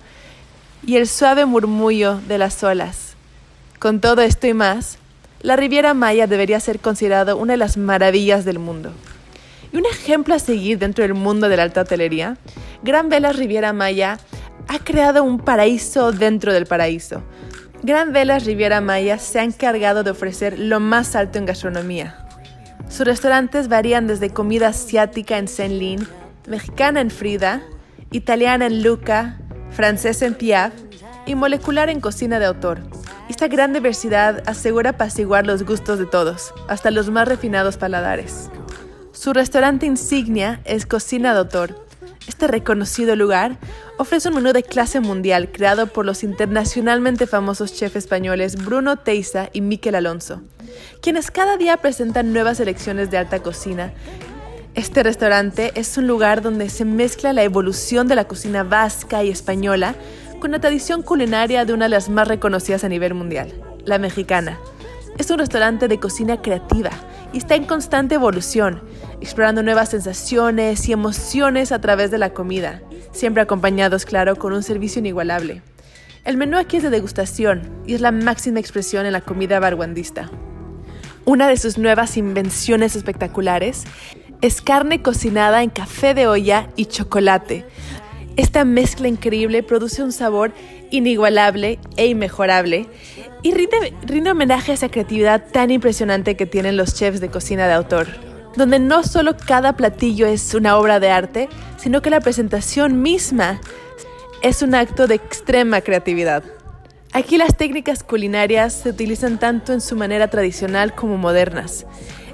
y 0.85 0.97
el 0.97 1.07
suave 1.07 1.45
murmullo 1.45 2.19
de 2.27 2.37
las 2.37 2.63
olas. 2.63 3.15
Con 3.79 4.01
todo 4.01 4.21
esto 4.21 4.47
y 4.47 4.53
más, 4.53 4.97
la 5.41 5.55
Riviera 5.55 5.93
Maya 5.93 6.27
debería 6.27 6.59
ser 6.59 6.79
considerado 6.79 7.37
una 7.37 7.53
de 7.53 7.57
las 7.57 7.77
maravillas 7.77 8.45
del 8.45 8.59
mundo. 8.59 8.91
Y 9.71 9.77
un 9.77 9.85
ejemplo 9.85 10.35
a 10.35 10.39
seguir 10.39 10.77
dentro 10.77 11.03
del 11.03 11.15
mundo 11.15 11.49
de 11.49 11.57
la 11.57 11.63
alta 11.63 11.81
hotelería, 11.81 12.37
Gran 12.83 13.09
Velas 13.09 13.35
Riviera 13.35 13.73
Maya 13.73 14.19
ha 14.67 14.79
creado 14.79 15.23
un 15.23 15.39
paraíso 15.39 16.11
dentro 16.11 16.53
del 16.53 16.65
paraíso. 16.65 17.23
Gran 17.83 18.13
Velas 18.13 18.45
Riviera 18.45 18.79
Maya 18.81 19.17
se 19.17 19.39
ha 19.39 19.43
encargado 19.43 20.03
de 20.03 20.11
ofrecer 20.11 20.57
lo 20.57 20.79
más 20.79 21.15
alto 21.15 21.37
en 21.37 21.45
gastronomía. 21.45 22.17
Sus 22.89 23.05
restaurantes 23.05 23.67
varían 23.67 24.07
desde 24.07 24.29
comida 24.29 24.69
asiática 24.69 25.37
en 25.37 25.47
Senlin, 25.47 26.07
mexicana 26.47 27.01
en 27.01 27.09
Frida, 27.09 27.61
italiana 28.11 28.67
en 28.67 28.83
Luca, 28.83 29.37
francesa 29.71 30.25
en 30.25 30.35
Piaf 30.35 30.73
y 31.25 31.35
molecular 31.35 31.89
en 31.89 31.99
cocina 31.99 32.39
de 32.39 32.45
autor. 32.45 32.81
Esta 33.29 33.47
gran 33.47 33.73
diversidad 33.73 34.43
asegura 34.45 34.91
apaciguar 34.91 35.47
los 35.47 35.63
gustos 35.63 35.97
de 35.97 36.05
todos, 36.05 36.53
hasta 36.67 36.91
los 36.91 37.09
más 37.09 37.27
refinados 37.27 37.77
paladares. 37.77 38.49
Su 39.11 39.33
restaurante 39.33 39.85
insignia 39.85 40.61
es 40.65 40.85
Cocina 40.85 41.33
de 41.33 41.39
Autor. 41.39 41.85
Este 42.27 42.47
reconocido 42.47 43.15
lugar 43.15 43.57
ofrece 43.97 44.29
un 44.29 44.35
menú 44.35 44.53
de 44.53 44.63
clase 44.63 44.99
mundial 44.99 45.51
creado 45.51 45.87
por 45.87 46.05
los 46.05 46.23
internacionalmente 46.23 47.27
famosos 47.27 47.73
chefs 47.73 47.95
españoles 47.95 48.55
Bruno 48.63 48.97
Teiza 48.97 49.49
y 49.53 49.61
Miquel 49.61 49.95
Alonso, 49.95 50.41
quienes 51.01 51.31
cada 51.31 51.57
día 51.57 51.77
presentan 51.77 52.33
nuevas 52.33 52.59
elecciones 52.59 53.11
de 53.11 53.17
alta 53.17 53.39
cocina. 53.41 53.93
Este 54.73 55.03
restaurante 55.03 55.71
es 55.75 55.97
un 55.97 56.07
lugar 56.07 56.41
donde 56.41 56.69
se 56.69 56.85
mezcla 56.85 57.33
la 57.33 57.43
evolución 57.43 58.07
de 58.07 58.15
la 58.15 58.25
cocina 58.25 58.63
vasca 58.63 59.23
y 59.23 59.29
española 59.29 59.95
con 60.39 60.51
la 60.51 60.59
tradición 60.59 61.03
culinaria 61.03 61.63
de 61.63 61.73
una 61.73 61.85
de 61.85 61.89
las 61.89 62.09
más 62.09 62.27
reconocidas 62.27 62.83
a 62.83 62.89
nivel 62.89 63.13
mundial, 63.13 63.53
la 63.85 63.99
mexicana. 63.99 64.59
Es 65.19 65.29
un 65.29 65.37
restaurante 65.37 65.87
de 65.87 65.99
cocina 65.99 66.41
creativa 66.41 66.89
y 67.31 67.37
está 67.37 67.55
en 67.55 67.65
constante 67.65 68.15
evolución, 68.15 68.81
explorando 69.23 69.63
nuevas 69.63 69.87
sensaciones 69.87 70.89
y 70.89 70.91
emociones 70.91 71.71
a 71.71 71.79
través 71.79 72.11
de 72.11 72.17
la 72.17 72.33
comida, 72.33 72.81
siempre 73.13 73.41
acompañados, 73.41 74.03
claro, 74.03 74.35
con 74.35 74.51
un 74.51 74.63
servicio 74.63 74.99
inigualable. 74.99 75.61
El 76.25 76.35
menú 76.35 76.57
aquí 76.57 76.75
es 76.75 76.83
de 76.83 76.89
degustación 76.89 77.61
y 77.87 77.93
es 77.93 78.01
la 78.01 78.11
máxima 78.11 78.59
expresión 78.59 79.05
en 79.05 79.13
la 79.13 79.21
comida 79.21 79.61
barguandista. 79.61 80.29
Una 81.23 81.47
de 81.47 81.55
sus 81.55 81.77
nuevas 81.77 82.17
invenciones 82.17 82.97
espectaculares 82.97 83.85
es 84.41 84.61
carne 84.61 85.01
cocinada 85.01 85.63
en 85.63 85.69
café 85.69 86.13
de 86.13 86.27
olla 86.27 86.67
y 86.75 86.87
chocolate. 86.87 87.65
Esta 88.35 88.65
mezcla 88.65 89.07
increíble 89.07 89.63
produce 89.63 90.03
un 90.03 90.11
sabor 90.11 90.51
inigualable 90.91 91.79
e 91.95 92.07
inmejorable 92.07 92.87
y 93.41 93.53
rinde, 93.53 93.93
rinde 94.05 94.31
homenaje 94.31 94.71
a 94.71 94.75
esa 94.75 94.89
creatividad 94.89 95.45
tan 95.49 95.71
impresionante 95.71 96.35
que 96.35 96.45
tienen 96.45 96.75
los 96.75 96.93
chefs 96.93 97.21
de 97.21 97.29
cocina 97.29 97.67
de 97.67 97.73
autor 97.73 98.32
donde 98.55 98.79
no 98.79 99.03
solo 99.03 99.35
cada 99.35 99.73
platillo 99.73 100.27
es 100.27 100.53
una 100.53 100.77
obra 100.77 100.99
de 100.99 101.09
arte, 101.09 101.49
sino 101.77 102.01
que 102.01 102.09
la 102.09 102.21
presentación 102.21 103.01
misma 103.01 103.59
es 104.41 104.61
un 104.61 104.75
acto 104.75 105.07
de 105.07 105.15
extrema 105.15 105.81
creatividad. 105.81 106.43
Aquí 107.13 107.37
las 107.37 107.55
técnicas 107.55 108.03
culinarias 108.03 108.73
se 108.73 108.89
utilizan 108.89 109.37
tanto 109.37 109.71
en 109.71 109.81
su 109.81 109.95
manera 109.95 110.27
tradicional 110.29 110.95
como 110.95 111.17
modernas. 111.17 111.85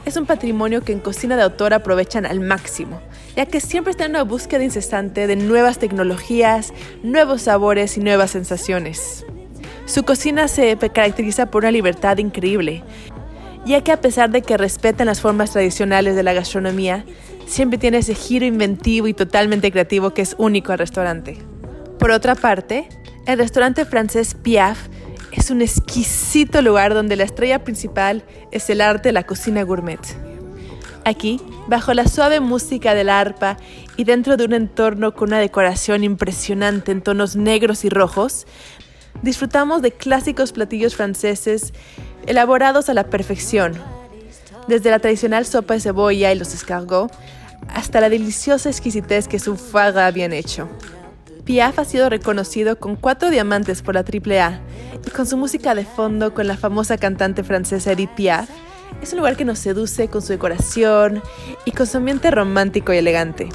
Es 0.06 0.16
un 0.16 0.26
patrimonio 0.26 0.82
que 0.82 0.94
en 0.94 1.02
cocina 1.02 1.36
de 1.36 1.44
autor 1.44 1.74
aprovechan 1.74 2.26
al 2.26 2.40
máximo, 2.40 3.02
ya 3.36 3.46
que 3.46 3.60
siempre 3.60 3.92
están 3.92 4.06
en 4.06 4.12
una 4.12 4.24
búsqueda 4.24 4.64
incesante 4.64 5.28
de 5.28 5.36
nuevas 5.36 5.80
tecnologías, 5.80 6.74
nuevos 7.04 7.44
sabores 7.44 7.98
y 7.98 8.00
nuevas 8.00 8.32
sensaciones. 8.32 9.26
Su 9.86 10.04
cocina 10.04 10.48
se 10.48 10.78
caracteriza 10.78 11.52
por 11.52 11.64
una 11.64 11.72
libertad 11.72 12.18
increíble, 12.20 12.84
ya 13.70 13.84
que 13.84 13.92
a 13.92 14.02
pesar 14.02 14.32
de 14.32 14.42
que 14.42 14.58
respetan 14.58 15.06
las 15.06 15.22
formas 15.22 15.52
tradicionales 15.52 16.16
de 16.16 16.24
la 16.24 16.34
gastronomía, 16.34 17.06
siempre 17.46 17.78
tiene 17.78 18.00
ese 18.00 18.16
giro 18.16 18.46
inventivo 18.46 19.08
y 19.08 19.14
totalmente 19.14 19.72
creativo 19.72 20.10
que 20.10 20.24
es 20.24 20.36
único 20.40 20.72
al 20.72 20.80
restaurante. 20.80 21.38
Por 22.00 22.10
otra 22.10 22.34
parte, 22.34 22.90
el 23.28 23.38
restaurante 23.38 23.86
francés 23.86 24.34
Piaf 24.34 24.88
es 25.32 25.52
un 25.52 25.62
exquisito 25.62 26.64
lugar 26.64 26.96
donde 26.96 27.16
la 27.16 27.26
estrella 27.26 27.64
principal 27.64 28.24
es 28.52 28.72
el 28.72 28.82
arte 28.82 29.10
de 29.10 29.14
la 29.14 29.28
cocina 29.28 29.62
gourmet. 29.62 30.00
Aquí, 31.06 31.40
bajo 31.68 31.94
la 31.94 32.08
suave 32.08 32.40
música 32.40 32.96
del 32.96 33.10
arpa 33.10 33.58
y 33.98 34.04
dentro 34.04 34.36
de 34.36 34.46
un 34.46 34.54
entorno 34.54 35.14
con 35.14 35.30
una 35.30 35.40
decoración 35.40 36.04
impresionante 36.04 36.92
en 36.92 37.02
tonos 37.02 37.36
negros 37.36 37.86
y 37.86 37.90
rojos, 37.90 38.48
disfrutamos 39.22 39.82
de 39.82 39.92
clásicos 39.92 40.52
platillos 40.52 40.96
franceses 40.96 41.74
elaborados 42.28 42.90
a 42.90 42.94
la 42.94 43.06
perfección, 43.06 43.74
desde 44.68 44.92
la 44.92 45.00
tradicional 45.00 45.46
sopa 45.46 45.74
de 45.74 45.80
cebolla 45.80 46.32
y 46.32 46.38
los 46.38 46.54
escargots 46.54 47.16
hasta 47.68 48.02
la 48.02 48.10
deliciosa 48.10 48.70
exquisitez 48.70 49.28
que 49.28 49.38
un 49.50 49.58
foie 49.58 50.12
bien 50.12 50.34
hecho. 50.34 50.70
Piaf 51.46 51.80
ha 51.80 51.86
sido 51.86 52.10
reconocido 52.10 52.78
con 52.80 52.96
cuatro 52.96 53.30
diamantes 53.30 53.82
por 53.82 53.96
la 53.96 54.02
AAA 54.02 54.62
y 55.06 55.10
con 55.10 55.26
su 55.26 55.38
música 55.38 55.74
de 55.74 55.86
fondo 55.86 56.34
con 56.34 56.48
la 56.48 56.58
famosa 56.58 56.98
cantante 56.98 57.44
francesa 57.44 57.94
Edith 57.94 58.12
Piaf, 58.16 58.50
es 59.02 59.14
un 59.14 59.20
lugar 59.20 59.38
que 59.38 59.46
nos 59.46 59.60
seduce 59.60 60.10
con 60.10 60.22
su 60.22 60.34
decoración 60.34 61.24
y 61.66 61.72
con 61.72 61.88
su 61.88 61.98
ambiente 61.98 62.32
romántico 62.32 62.94
y 62.94 62.98
elegante. 62.98 63.50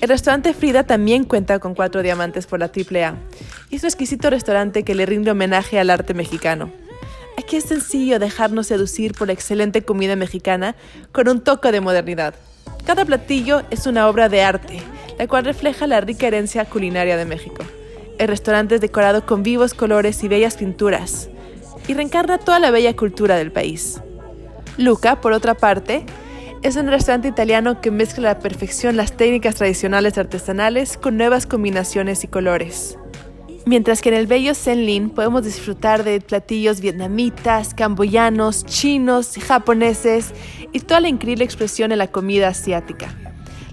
El 0.00 0.08
restaurante 0.08 0.52
Frida 0.52 0.84
también 0.84 1.24
cuenta 1.24 1.58
con 1.60 1.74
cuatro 1.74 2.02
diamantes 2.02 2.46
por 2.46 2.58
la 2.58 2.66
AAA 2.66 3.14
y 3.74 3.76
es 3.76 3.82
un 3.82 3.88
exquisito 3.88 4.30
restaurante 4.30 4.84
que 4.84 4.94
le 4.94 5.04
rinde 5.04 5.32
homenaje 5.32 5.80
al 5.80 5.90
arte 5.90 6.14
mexicano. 6.14 6.70
Aquí 7.36 7.56
es 7.56 7.64
sencillo 7.64 8.20
dejarnos 8.20 8.68
seducir 8.68 9.14
por 9.14 9.26
la 9.26 9.32
excelente 9.32 9.82
comida 9.82 10.14
mexicana 10.14 10.76
con 11.10 11.28
un 11.28 11.40
toque 11.40 11.72
de 11.72 11.80
modernidad. 11.80 12.36
Cada 12.86 13.04
platillo 13.04 13.62
es 13.70 13.88
una 13.88 14.06
obra 14.08 14.28
de 14.28 14.42
arte, 14.42 14.80
la 15.18 15.26
cual 15.26 15.44
refleja 15.44 15.88
la 15.88 16.00
rica 16.00 16.28
herencia 16.28 16.64
culinaria 16.66 17.16
de 17.16 17.24
México. 17.24 17.64
El 18.18 18.28
restaurante 18.28 18.76
es 18.76 18.80
decorado 18.80 19.26
con 19.26 19.42
vivos 19.42 19.74
colores 19.74 20.22
y 20.22 20.28
bellas 20.28 20.56
pinturas, 20.56 21.28
y 21.88 21.94
reencarna 21.94 22.38
toda 22.38 22.60
la 22.60 22.70
bella 22.70 22.94
cultura 22.94 23.34
del 23.34 23.50
país. 23.50 24.00
Luca, 24.76 25.20
por 25.20 25.32
otra 25.32 25.54
parte, 25.54 26.06
es 26.62 26.76
un 26.76 26.86
restaurante 26.86 27.26
italiano 27.26 27.80
que 27.80 27.90
mezcla 27.90 28.30
a 28.30 28.34
la 28.34 28.40
perfección 28.40 28.96
las 28.96 29.16
técnicas 29.16 29.56
tradicionales 29.56 30.16
artesanales 30.16 30.96
con 30.96 31.16
nuevas 31.16 31.46
combinaciones 31.46 32.22
y 32.22 32.28
colores. 32.28 32.98
Mientras 33.66 34.02
que 34.02 34.10
en 34.10 34.16
el 34.16 34.26
bello 34.26 34.54
Zenlin 34.54 35.08
podemos 35.08 35.42
disfrutar 35.42 36.04
de 36.04 36.20
platillos 36.20 36.80
vietnamitas, 36.80 37.72
camboyanos, 37.72 38.66
chinos, 38.66 39.34
japoneses 39.40 40.34
y 40.72 40.80
toda 40.80 41.00
la 41.00 41.08
increíble 41.08 41.44
expresión 41.44 41.90
en 41.90 41.98
la 41.98 42.08
comida 42.08 42.48
asiática. 42.48 43.14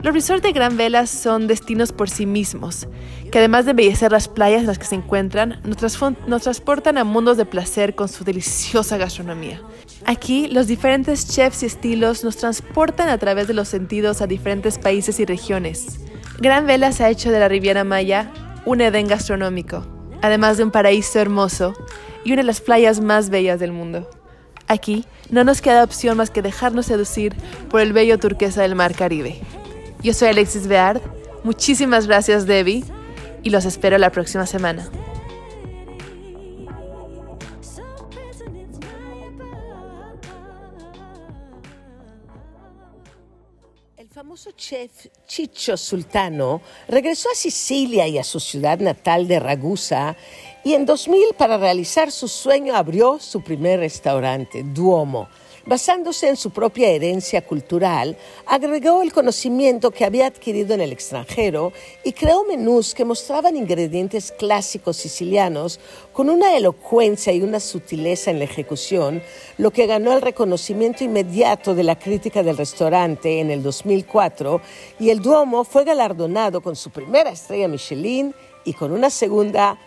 Los 0.01 0.13
resorts 0.13 0.41
de 0.43 0.53
Gran 0.53 0.77
Vela 0.77 1.05
son 1.07 1.45
destinos 1.45 1.91
por 1.91 2.09
sí 2.09 2.25
mismos, 2.25 2.87
que 3.31 3.37
además 3.37 3.65
de 3.65 3.71
embellecer 3.71 4.11
las 4.11 4.29
playas 4.29 4.61
en 4.61 4.67
las 4.67 4.79
que 4.79 4.85
se 4.85 4.95
encuentran, 4.95 5.61
nos, 5.63 6.41
transportan 6.41 6.97
a 6.97 7.03
mundos 7.03 7.37
de 7.37 7.45
placer 7.45 7.93
con 7.93 8.07
su 8.07 8.23
deliciosa 8.23 8.97
gastronomía. 8.97 9.61
Aquí, 10.05 10.47
los 10.47 10.65
diferentes 10.67 11.27
chefs 11.27 11.61
y 11.61 11.65
estilos 11.67 12.23
nos 12.23 12.37
transportan 12.37 13.09
a 13.09 13.17
través 13.19 13.47
de 13.47 13.53
los 13.53 13.67
sentidos 13.67 14.21
a 14.21 14.27
diferentes 14.27 14.79
países 14.79 15.19
y 15.19 15.25
regiones. 15.25 15.99
Gran 16.39 16.65
Vela 16.65 16.93
se 16.93 17.03
ha 17.03 17.09
hecho 17.09 17.29
de 17.29 17.39
la 17.39 17.47
Riviera 17.47 17.83
Maya 17.83 18.31
un 18.65 18.81
Edén 18.81 19.07
gastronómico, 19.07 19.85
además 20.21 20.57
de 20.57 20.63
un 20.63 20.71
paraíso 20.71 21.19
hermoso 21.19 21.73
y 22.23 22.31
una 22.31 22.41
de 22.41 22.47
las 22.47 22.61
playas 22.61 22.99
más 22.99 23.29
bellas 23.29 23.59
del 23.59 23.71
mundo. 23.71 24.09
Aquí 24.67 25.05
no 25.29 25.43
nos 25.43 25.61
queda 25.61 25.83
opción 25.83 26.17
más 26.17 26.29
que 26.29 26.41
dejarnos 26.41 26.85
seducir 26.85 27.35
por 27.69 27.81
el 27.81 27.93
bello 27.93 28.17
turquesa 28.19 28.61
del 28.61 28.75
mar 28.75 28.95
Caribe. 28.95 29.39
Yo 30.01 30.13
soy 30.13 30.29
Alexis 30.29 30.67
Beard. 30.67 31.01
Muchísimas 31.43 32.07
gracias, 32.07 32.45
Debbie. 32.45 32.83
Y 33.43 33.49
los 33.49 33.65
espero 33.65 33.97
la 33.97 34.11
próxima 34.11 34.45
semana. 34.45 34.89
Famoso 44.31 44.51
chef 44.55 45.07
Chicho 45.27 45.75
Sultano 45.75 46.61
regresó 46.87 47.29
a 47.29 47.35
Sicilia 47.35 48.07
y 48.07 48.17
a 48.17 48.23
su 48.23 48.39
ciudad 48.39 48.79
natal 48.79 49.27
de 49.27 49.41
Ragusa 49.41 50.15
y 50.63 50.73
en 50.73 50.85
2000 50.85 51.33
para 51.37 51.57
realizar 51.57 52.13
su 52.13 52.29
sueño 52.29 52.73
abrió 52.73 53.19
su 53.19 53.43
primer 53.43 53.81
restaurante, 53.81 54.63
Duomo 54.63 55.27
basándose 55.65 56.29
en 56.29 56.37
su 56.37 56.51
propia 56.51 56.89
herencia 56.89 57.45
cultural, 57.45 58.17
agregó 58.45 59.01
el 59.01 59.13
conocimiento 59.13 59.91
que 59.91 60.05
había 60.05 60.27
adquirido 60.27 60.73
en 60.73 60.81
el 60.81 60.91
extranjero 60.91 61.73
y 62.03 62.13
creó 62.13 62.43
menús 62.45 62.93
que 62.93 63.05
mostraban 63.05 63.55
ingredientes 63.55 64.31
clásicos 64.31 64.97
sicilianos 64.97 65.79
con 66.13 66.29
una 66.29 66.55
elocuencia 66.55 67.33
y 67.33 67.41
una 67.41 67.59
sutileza 67.59 68.31
en 68.31 68.39
la 68.39 68.45
ejecución, 68.45 69.21
lo 69.57 69.71
que 69.71 69.87
ganó 69.87 70.13
el 70.13 70.21
reconocimiento 70.21 71.03
inmediato 71.03 71.75
de 71.75 71.83
la 71.83 71.97
crítica 71.97 72.43
del 72.43 72.57
restaurante 72.57 73.39
en 73.39 73.51
el 73.51 73.63
2004 73.63 74.61
y 74.99 75.09
el 75.09 75.21
Duomo 75.21 75.63
fue 75.63 75.83
galardonado 75.83 76.61
con 76.61 76.75
su 76.75 76.89
primera 76.89 77.31
estrella 77.31 77.67
Michelin 77.67 78.33
y 78.63 78.73
con 78.73 78.91
una 78.91 79.09
segunda 79.09 79.77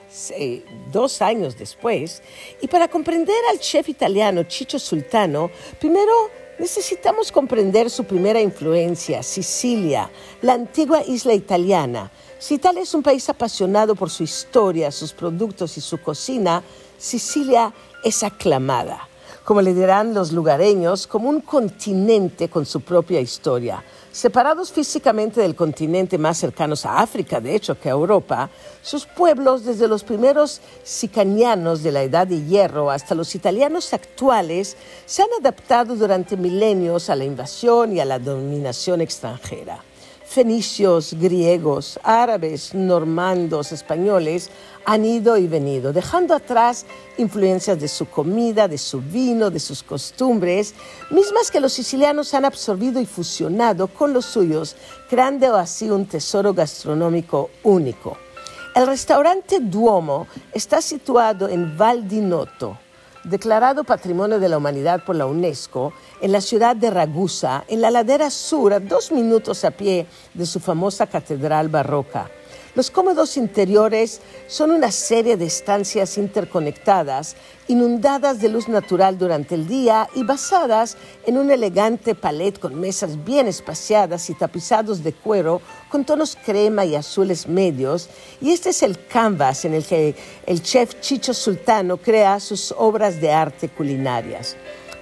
dos 0.92 1.22
años 1.22 1.56
después. 1.56 2.22
Y 2.60 2.68
para 2.68 2.88
comprender 2.88 3.36
al 3.50 3.58
chef 3.58 3.88
italiano 3.88 4.44
Chicho 4.44 4.78
Sultano, 4.78 5.50
primero 5.78 6.12
necesitamos 6.58 7.32
comprender 7.32 7.90
su 7.90 8.04
primera 8.04 8.40
influencia, 8.40 9.22
Sicilia, 9.22 10.10
la 10.42 10.54
antigua 10.54 11.02
isla 11.06 11.34
italiana. 11.34 12.10
Si 12.38 12.54
Italia 12.54 12.82
es 12.82 12.94
un 12.94 13.02
país 13.02 13.28
apasionado 13.28 13.94
por 13.94 14.10
su 14.10 14.22
historia, 14.22 14.90
sus 14.90 15.12
productos 15.12 15.76
y 15.76 15.80
su 15.80 16.00
cocina, 16.00 16.62
Sicilia 16.98 17.72
es 18.02 18.22
aclamada, 18.22 19.08
como 19.44 19.62
le 19.62 19.74
dirán 19.74 20.14
los 20.14 20.32
lugareños, 20.32 21.06
como 21.06 21.28
un 21.28 21.40
continente 21.40 22.48
con 22.48 22.66
su 22.66 22.80
propia 22.82 23.20
historia 23.20 23.82
Separados 24.14 24.70
físicamente 24.70 25.40
del 25.40 25.56
continente 25.56 26.18
más 26.18 26.38
cercanos 26.38 26.86
a 26.86 27.00
África, 27.00 27.40
de 27.40 27.56
hecho, 27.56 27.76
que 27.76 27.88
a 27.88 27.92
Europa, 27.98 28.48
sus 28.80 29.06
pueblos, 29.06 29.64
desde 29.64 29.88
los 29.88 30.04
primeros 30.04 30.60
sicanianos 30.84 31.82
de 31.82 31.90
la 31.90 32.04
Edad 32.04 32.24
de 32.24 32.44
Hierro 32.44 32.92
hasta 32.92 33.16
los 33.16 33.34
italianos 33.34 33.92
actuales, 33.92 34.76
se 35.04 35.22
han 35.22 35.28
adaptado 35.40 35.96
durante 35.96 36.36
milenios 36.36 37.10
a 37.10 37.16
la 37.16 37.24
invasión 37.24 37.92
y 37.92 37.98
a 37.98 38.04
la 38.04 38.20
dominación 38.20 39.00
extranjera 39.00 39.82
fenicios, 40.34 41.14
griegos, 41.14 42.00
árabes, 42.02 42.74
normandos, 42.74 43.70
españoles 43.70 44.50
han 44.84 45.04
ido 45.04 45.36
y 45.36 45.46
venido, 45.46 45.92
dejando 45.92 46.34
atrás 46.34 46.86
influencias 47.18 47.78
de 47.80 47.86
su 47.86 48.06
comida, 48.06 48.66
de 48.66 48.76
su 48.76 49.00
vino, 49.00 49.48
de 49.48 49.60
sus 49.60 49.84
costumbres, 49.84 50.74
mismas 51.12 51.52
que 51.52 51.60
los 51.60 51.72
sicilianos 51.72 52.34
han 52.34 52.44
absorbido 52.44 53.00
y 53.00 53.06
fusionado 53.06 53.86
con 53.86 54.12
los 54.12 54.24
suyos, 54.24 54.74
creando 55.08 55.54
así 55.54 55.88
un 55.88 56.04
tesoro 56.06 56.52
gastronómico 56.52 57.50
único. 57.62 58.18
El 58.74 58.88
restaurante 58.88 59.60
Duomo 59.60 60.26
está 60.52 60.82
situado 60.82 61.48
en 61.48 61.78
Val 61.78 62.08
di 62.08 62.20
Noto, 62.20 62.76
declarado 63.24 63.84
Patrimonio 63.84 64.38
de 64.38 64.48
la 64.48 64.58
Humanidad 64.58 65.04
por 65.04 65.16
la 65.16 65.26
UNESCO, 65.26 65.92
en 66.20 66.32
la 66.32 66.40
ciudad 66.40 66.76
de 66.76 66.90
Ragusa, 66.90 67.64
en 67.68 67.80
la 67.80 67.90
ladera 67.90 68.30
sur, 68.30 68.72
a 68.72 68.80
dos 68.80 69.12
minutos 69.12 69.64
a 69.64 69.70
pie 69.70 70.06
de 70.34 70.46
su 70.46 70.60
famosa 70.60 71.06
catedral 71.06 71.68
barroca. 71.68 72.30
Los 72.74 72.90
cómodos 72.90 73.36
interiores 73.36 74.20
son 74.48 74.72
una 74.72 74.90
serie 74.90 75.36
de 75.36 75.46
estancias 75.46 76.18
interconectadas, 76.18 77.36
inundadas 77.68 78.40
de 78.40 78.48
luz 78.48 78.68
natural 78.68 79.16
durante 79.16 79.54
el 79.54 79.68
día 79.68 80.08
y 80.16 80.24
basadas 80.24 80.96
en 81.24 81.38
un 81.38 81.52
elegante 81.52 82.16
palet 82.16 82.58
con 82.58 82.80
mesas 82.80 83.24
bien 83.24 83.46
espaciadas 83.46 84.28
y 84.28 84.34
tapizados 84.34 85.04
de 85.04 85.12
cuero 85.12 85.60
con 85.88 86.04
tonos 86.04 86.36
crema 86.44 86.84
y 86.84 86.96
azules 86.96 87.46
medios. 87.46 88.08
Y 88.40 88.50
este 88.50 88.70
es 88.70 88.82
el 88.82 89.06
canvas 89.06 89.64
en 89.64 89.74
el 89.74 89.84
que 89.84 90.16
el 90.44 90.60
chef 90.60 91.00
Chicho 91.00 91.32
Sultano 91.32 91.98
crea 91.98 92.40
sus 92.40 92.74
obras 92.76 93.20
de 93.20 93.30
arte 93.30 93.68
culinarias 93.68 94.56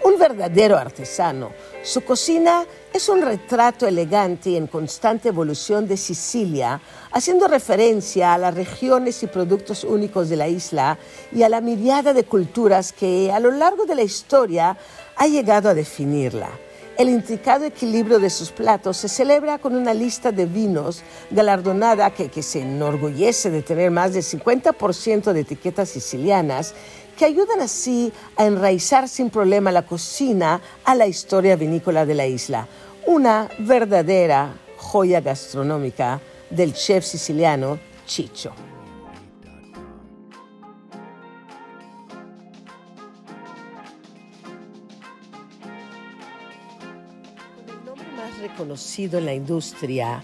un 0.05 0.19
verdadero 0.19 0.77
artesano. 0.77 1.53
Su 1.83 2.03
cocina 2.03 2.65
es 2.93 3.09
un 3.09 3.23
retrato 3.23 3.87
elegante 3.87 4.51
y 4.51 4.57
en 4.57 4.67
constante 4.67 5.29
evolución 5.29 5.87
de 5.87 5.97
Sicilia, 5.97 6.81
haciendo 7.11 7.49
referencia 7.49 8.35
a 8.35 8.38
las 8.38 8.55
regiones 8.55 9.23
y 9.23 9.27
productos 9.27 9.85
únicos 9.85 10.29
de 10.29 10.37
la 10.37 10.49
isla 10.49 10.99
y 11.33 11.43
a 11.43 11.49
la 11.49 11.61
mirada 11.61 12.12
de 12.12 12.25
culturas 12.25 12.93
que 12.93 13.33
a 13.33 13.41
lo 13.41 13.51
largo 13.51 13.87
de 13.87 13.95
la 13.95 14.03
historia 14.03 14.77
ha 15.17 15.27
llegado 15.27 15.69
a 15.69 15.75
definirla. 15.75 16.51
El 16.99 17.09
intricado 17.09 17.65
equilibrio 17.65 18.19
de 18.19 18.29
sus 18.29 18.51
platos 18.51 18.99
se 18.99 19.09
celebra 19.09 19.57
con 19.59 19.75
una 19.75 19.95
lista 19.95 20.31
de 20.31 20.45
vinos 20.45 21.03
galardonada 21.31 22.11
que, 22.11 22.29
que 22.29 22.43
se 22.43 22.61
enorgullece 22.61 23.51
de 23.51 23.62
tener 23.62 23.91
más 23.91 24.12
del 24.12 24.23
50% 24.23 25.33
de 25.33 25.41
etiquetas 25.41 25.88
sicilianas 25.88 26.75
que 27.16 27.25
ayudan 27.25 27.61
así 27.61 28.12
a 28.37 28.46
enraizar 28.46 29.09
sin 29.09 29.31
problema 29.31 29.70
la 29.70 29.87
cocina 29.87 30.61
a 30.85 30.94
la 30.94 31.07
historia 31.07 31.57
vinícola 31.57 32.07
de 32.07 32.14
la 32.14 32.27
isla. 32.27 32.66
Una 33.07 33.48
verdadera 33.59 34.55
joya 34.77 35.20
gastronómica 35.20 36.20
del 36.51 36.75
chef 36.75 37.05
siciliano 37.05 37.79
Chicho. 38.07 38.53
El 47.66 47.85
nombre 47.85 48.07
más 48.16 48.38
reconocido 48.38 49.18
en 49.18 49.27
la 49.27 49.35
industria 49.35 50.22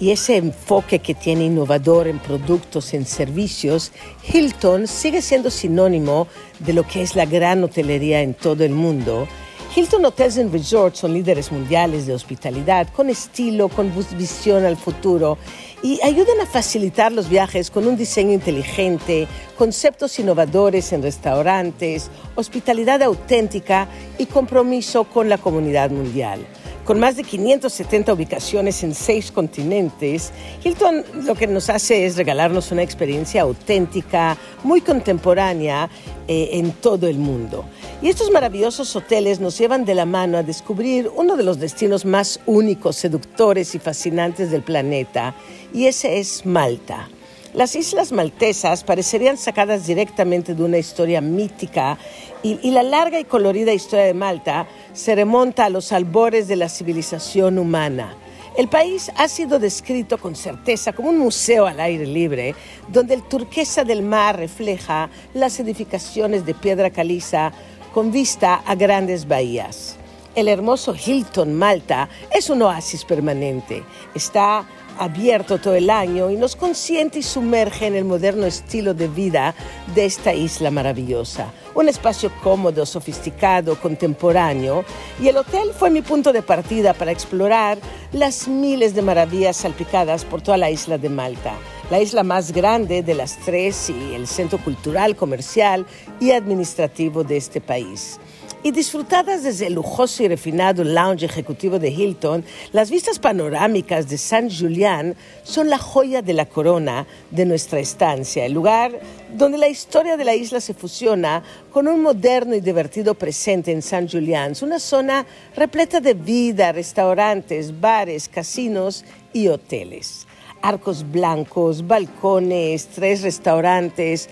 y 0.00 0.10
ese 0.10 0.36
enfoque 0.36 1.00
que 1.00 1.14
tiene 1.14 1.44
innovador 1.44 2.06
en 2.06 2.18
productos, 2.18 2.94
en 2.94 3.06
servicios, 3.06 3.92
Hilton 4.32 4.86
sigue 4.86 5.22
siendo 5.22 5.50
sinónimo 5.50 6.28
de 6.60 6.72
lo 6.72 6.86
que 6.86 7.02
es 7.02 7.16
la 7.16 7.26
gran 7.26 7.64
hotelería 7.64 8.22
en 8.22 8.34
todo 8.34 8.64
el 8.64 8.72
mundo. 8.72 9.26
Hilton 9.74 10.04
Hotels 10.06 10.38
and 10.38 10.50
Resorts 10.50 11.00
son 11.00 11.12
líderes 11.12 11.52
mundiales 11.52 12.06
de 12.06 12.14
hospitalidad, 12.14 12.88
con 12.88 13.10
estilo, 13.10 13.68
con 13.68 13.92
visión 14.16 14.64
al 14.64 14.76
futuro 14.76 15.36
y 15.82 16.00
ayudan 16.02 16.40
a 16.40 16.46
facilitar 16.46 17.12
los 17.12 17.28
viajes 17.28 17.70
con 17.70 17.86
un 17.86 17.96
diseño 17.96 18.32
inteligente, 18.32 19.28
conceptos 19.56 20.18
innovadores 20.18 20.92
en 20.92 21.02
restaurantes, 21.02 22.10
hospitalidad 22.34 23.02
auténtica 23.02 23.88
y 24.16 24.26
compromiso 24.26 25.04
con 25.04 25.28
la 25.28 25.38
comunidad 25.38 25.90
mundial. 25.90 26.40
Con 26.88 27.00
más 27.00 27.16
de 27.16 27.22
570 27.22 28.14
ubicaciones 28.14 28.82
en 28.82 28.94
seis 28.94 29.30
continentes, 29.30 30.32
Hilton 30.64 31.04
lo 31.26 31.34
que 31.34 31.46
nos 31.46 31.68
hace 31.68 32.06
es 32.06 32.16
regalarnos 32.16 32.72
una 32.72 32.82
experiencia 32.82 33.42
auténtica, 33.42 34.38
muy 34.64 34.80
contemporánea 34.80 35.90
eh, 36.26 36.48
en 36.52 36.72
todo 36.72 37.06
el 37.06 37.18
mundo. 37.18 37.66
Y 38.00 38.08
estos 38.08 38.30
maravillosos 38.30 38.96
hoteles 38.96 39.38
nos 39.38 39.58
llevan 39.58 39.84
de 39.84 39.94
la 39.94 40.06
mano 40.06 40.38
a 40.38 40.42
descubrir 40.42 41.10
uno 41.14 41.36
de 41.36 41.42
los 41.42 41.60
destinos 41.60 42.06
más 42.06 42.40
únicos, 42.46 42.96
seductores 42.96 43.74
y 43.74 43.78
fascinantes 43.78 44.50
del 44.50 44.62
planeta, 44.62 45.34
y 45.74 45.88
ese 45.88 46.18
es 46.18 46.46
Malta. 46.46 47.06
Las 47.54 47.74
islas 47.76 48.12
maltesas 48.12 48.84
parecerían 48.84 49.38
sacadas 49.38 49.86
directamente 49.86 50.54
de 50.54 50.62
una 50.62 50.76
historia 50.76 51.22
mítica 51.22 51.96
y, 52.42 52.70
la 52.70 52.82
larga 52.82 53.18
y 53.18 53.24
colorida 53.24 53.72
historia 53.72 54.04
de 54.04 54.12
Malta 54.12 54.68
se 54.92 55.14
remonta 55.14 55.64
a 55.64 55.70
los 55.70 55.90
albores 55.92 56.46
de 56.46 56.56
la 56.56 56.68
civilización 56.68 57.58
humana. 57.58 58.14
El 58.56 58.68
país 58.68 59.10
ha 59.16 59.28
sido 59.28 59.58
descrito 59.58 60.18
con 60.18 60.36
certeza 60.36 60.92
como 60.92 61.08
un 61.08 61.18
museo 61.18 61.66
al 61.66 61.80
aire 61.80 62.06
libre, 62.06 62.54
donde 62.88 63.14
el 63.14 63.22
turquesa 63.22 63.82
del 63.82 64.02
mar 64.02 64.36
refleja 64.36 65.08
las 65.32 65.58
edificaciones 65.58 66.44
de 66.44 66.54
piedra 66.54 66.90
caliza 66.90 67.52
con 67.94 68.12
vista 68.12 68.56
a 68.66 68.74
grandes 68.74 69.26
bahías. 69.26 69.96
El 70.34 70.48
hermoso 70.48 70.94
Hilton 70.94 71.54
Malta 71.54 72.08
es 72.30 72.50
un 72.50 72.62
oasis 72.62 73.04
permanente. 73.04 73.82
Está 74.14 74.68
abierto 74.98 75.58
todo 75.58 75.74
el 75.74 75.90
año 75.90 76.30
y 76.30 76.36
nos 76.36 76.56
consiente 76.56 77.20
y 77.20 77.22
sumerge 77.22 77.86
en 77.86 77.94
el 77.94 78.04
moderno 78.04 78.46
estilo 78.46 78.94
de 78.94 79.08
vida 79.08 79.54
de 79.94 80.04
esta 80.04 80.34
isla 80.34 80.70
maravillosa. 80.70 81.52
Un 81.74 81.88
espacio 81.88 82.32
cómodo, 82.42 82.84
sofisticado, 82.84 83.78
contemporáneo. 83.80 84.84
Y 85.20 85.28
el 85.28 85.36
hotel 85.36 85.70
fue 85.78 85.90
mi 85.90 86.02
punto 86.02 86.32
de 86.32 86.42
partida 86.42 86.94
para 86.94 87.12
explorar 87.12 87.78
las 88.12 88.48
miles 88.48 88.94
de 88.94 89.02
maravillas 89.02 89.58
salpicadas 89.58 90.24
por 90.24 90.42
toda 90.42 90.56
la 90.56 90.70
isla 90.70 90.98
de 90.98 91.08
Malta, 91.08 91.54
la 91.90 92.00
isla 92.00 92.22
más 92.22 92.52
grande 92.52 93.02
de 93.02 93.14
las 93.14 93.38
tres 93.44 93.90
y 93.90 94.14
el 94.14 94.26
centro 94.26 94.58
cultural, 94.58 95.14
comercial 95.14 95.86
y 96.20 96.32
administrativo 96.32 97.22
de 97.22 97.36
este 97.36 97.60
país 97.60 98.18
y 98.62 98.72
disfrutadas 98.72 99.42
desde 99.44 99.68
el 99.68 99.74
lujoso 99.74 100.22
y 100.22 100.28
refinado 100.28 100.82
lounge 100.82 101.24
ejecutivo 101.24 101.78
de 101.78 101.90
Hilton, 101.90 102.44
las 102.72 102.90
vistas 102.90 103.18
panorámicas 103.18 104.08
de 104.08 104.18
San 104.18 104.50
Julián 104.50 105.14
son 105.44 105.70
la 105.70 105.78
joya 105.78 106.22
de 106.22 106.34
la 106.34 106.46
corona 106.46 107.06
de 107.30 107.46
nuestra 107.46 107.78
estancia, 107.78 108.44
el 108.44 108.52
lugar 108.52 108.98
donde 109.36 109.58
la 109.58 109.68
historia 109.68 110.16
de 110.16 110.24
la 110.24 110.34
isla 110.34 110.60
se 110.60 110.74
fusiona 110.74 111.42
con 111.72 111.86
un 111.86 112.02
moderno 112.02 112.54
y 112.54 112.60
divertido 112.60 113.14
presente 113.14 113.70
en 113.70 113.82
San 113.82 114.08
Julián, 114.08 114.54
una 114.62 114.80
zona 114.80 115.24
repleta 115.54 116.00
de 116.00 116.14
vida, 116.14 116.72
restaurantes, 116.72 117.80
bares, 117.80 118.28
casinos 118.28 119.04
y 119.32 119.48
hoteles. 119.48 120.26
Arcos 120.60 121.08
blancos, 121.08 121.86
balcones, 121.86 122.88
tres 122.88 123.22
restaurantes, 123.22 124.28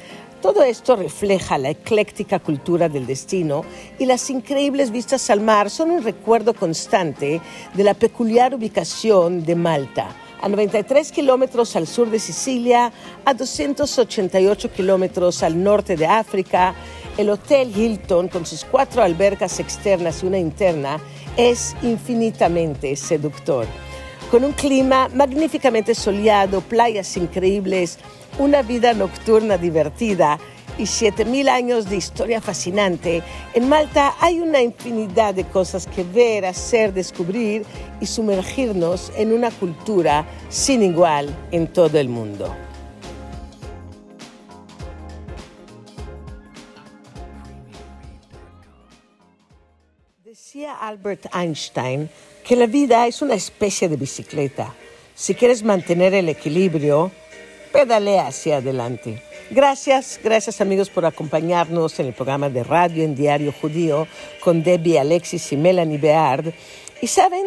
todo 0.46 0.62
esto 0.62 0.94
refleja 0.94 1.58
la 1.58 1.70
ecléctica 1.70 2.38
cultura 2.38 2.88
del 2.88 3.04
destino 3.04 3.64
y 3.98 4.06
las 4.06 4.30
increíbles 4.30 4.92
vistas 4.92 5.28
al 5.28 5.40
mar 5.40 5.70
son 5.70 5.90
un 5.90 6.04
recuerdo 6.04 6.54
constante 6.54 7.40
de 7.74 7.82
la 7.82 7.94
peculiar 7.94 8.54
ubicación 8.54 9.42
de 9.44 9.56
Malta, 9.56 10.14
a 10.40 10.48
93 10.48 11.10
kilómetros 11.10 11.74
al 11.74 11.88
sur 11.88 12.10
de 12.10 12.20
Sicilia, 12.20 12.92
a 13.24 13.34
288 13.34 14.70
kilómetros 14.70 15.42
al 15.42 15.60
norte 15.60 15.96
de 15.96 16.06
África. 16.06 16.76
El 17.18 17.30
Hotel 17.30 17.76
Hilton, 17.76 18.28
con 18.28 18.46
sus 18.46 18.64
cuatro 18.64 19.02
albercas 19.02 19.58
externas 19.58 20.22
y 20.22 20.26
una 20.26 20.38
interna, 20.38 21.00
es 21.36 21.74
infinitamente 21.82 22.94
seductor. 22.94 23.66
Con 24.30 24.42
un 24.42 24.52
clima 24.52 25.08
magníficamente 25.14 25.94
soleado, 25.94 26.60
playas 26.60 27.16
increíbles, 27.16 27.98
una 28.40 28.62
vida 28.62 28.92
nocturna 28.92 29.56
divertida 29.56 30.40
y 30.76 30.82
7.000 30.82 31.48
años 31.48 31.88
de 31.88 31.96
historia 31.96 32.40
fascinante, 32.40 33.22
en 33.54 33.68
Malta 33.68 34.14
hay 34.20 34.40
una 34.40 34.60
infinidad 34.60 35.32
de 35.32 35.44
cosas 35.44 35.86
que 35.86 36.02
ver, 36.02 36.44
hacer, 36.44 36.92
descubrir 36.92 37.64
y 38.00 38.06
sumergirnos 38.06 39.12
en 39.16 39.32
una 39.32 39.52
cultura 39.52 40.26
sin 40.48 40.82
igual 40.82 41.32
en 41.52 41.68
todo 41.72 41.96
el 41.96 42.08
mundo. 42.08 42.52
Decía 50.24 50.74
Albert 50.74 51.26
Einstein 51.32 52.10
que 52.46 52.54
la 52.54 52.66
vida 52.66 53.08
es 53.08 53.22
una 53.22 53.34
especie 53.34 53.88
de 53.88 53.96
bicicleta. 53.96 54.72
Si 55.16 55.34
quieres 55.34 55.64
mantener 55.64 56.14
el 56.14 56.28
equilibrio, 56.28 57.10
pedalea 57.72 58.28
hacia 58.28 58.58
adelante. 58.58 59.20
Gracias, 59.50 60.20
gracias 60.22 60.60
amigos 60.60 60.88
por 60.88 61.04
acompañarnos 61.06 61.98
en 61.98 62.06
el 62.06 62.12
programa 62.12 62.48
de 62.48 62.62
radio 62.62 63.02
en 63.02 63.16
Diario 63.16 63.52
Judío 63.52 64.06
con 64.40 64.62
Debbie, 64.62 65.00
Alexis 65.00 65.52
y 65.52 65.56
Melanie 65.56 65.98
Beard. 65.98 66.54
Y 67.02 67.08
saben, 67.08 67.46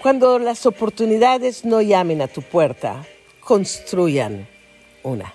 cuando 0.00 0.38
las 0.38 0.64
oportunidades 0.64 1.66
no 1.66 1.82
llamen 1.82 2.22
a 2.22 2.28
tu 2.28 2.40
puerta, 2.40 3.04
construyan 3.40 4.48
una. 5.02 5.34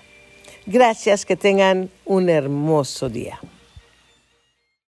Gracias, 0.66 1.24
que 1.24 1.36
tengan 1.36 1.88
un 2.04 2.28
hermoso 2.28 3.08
día. 3.08 3.38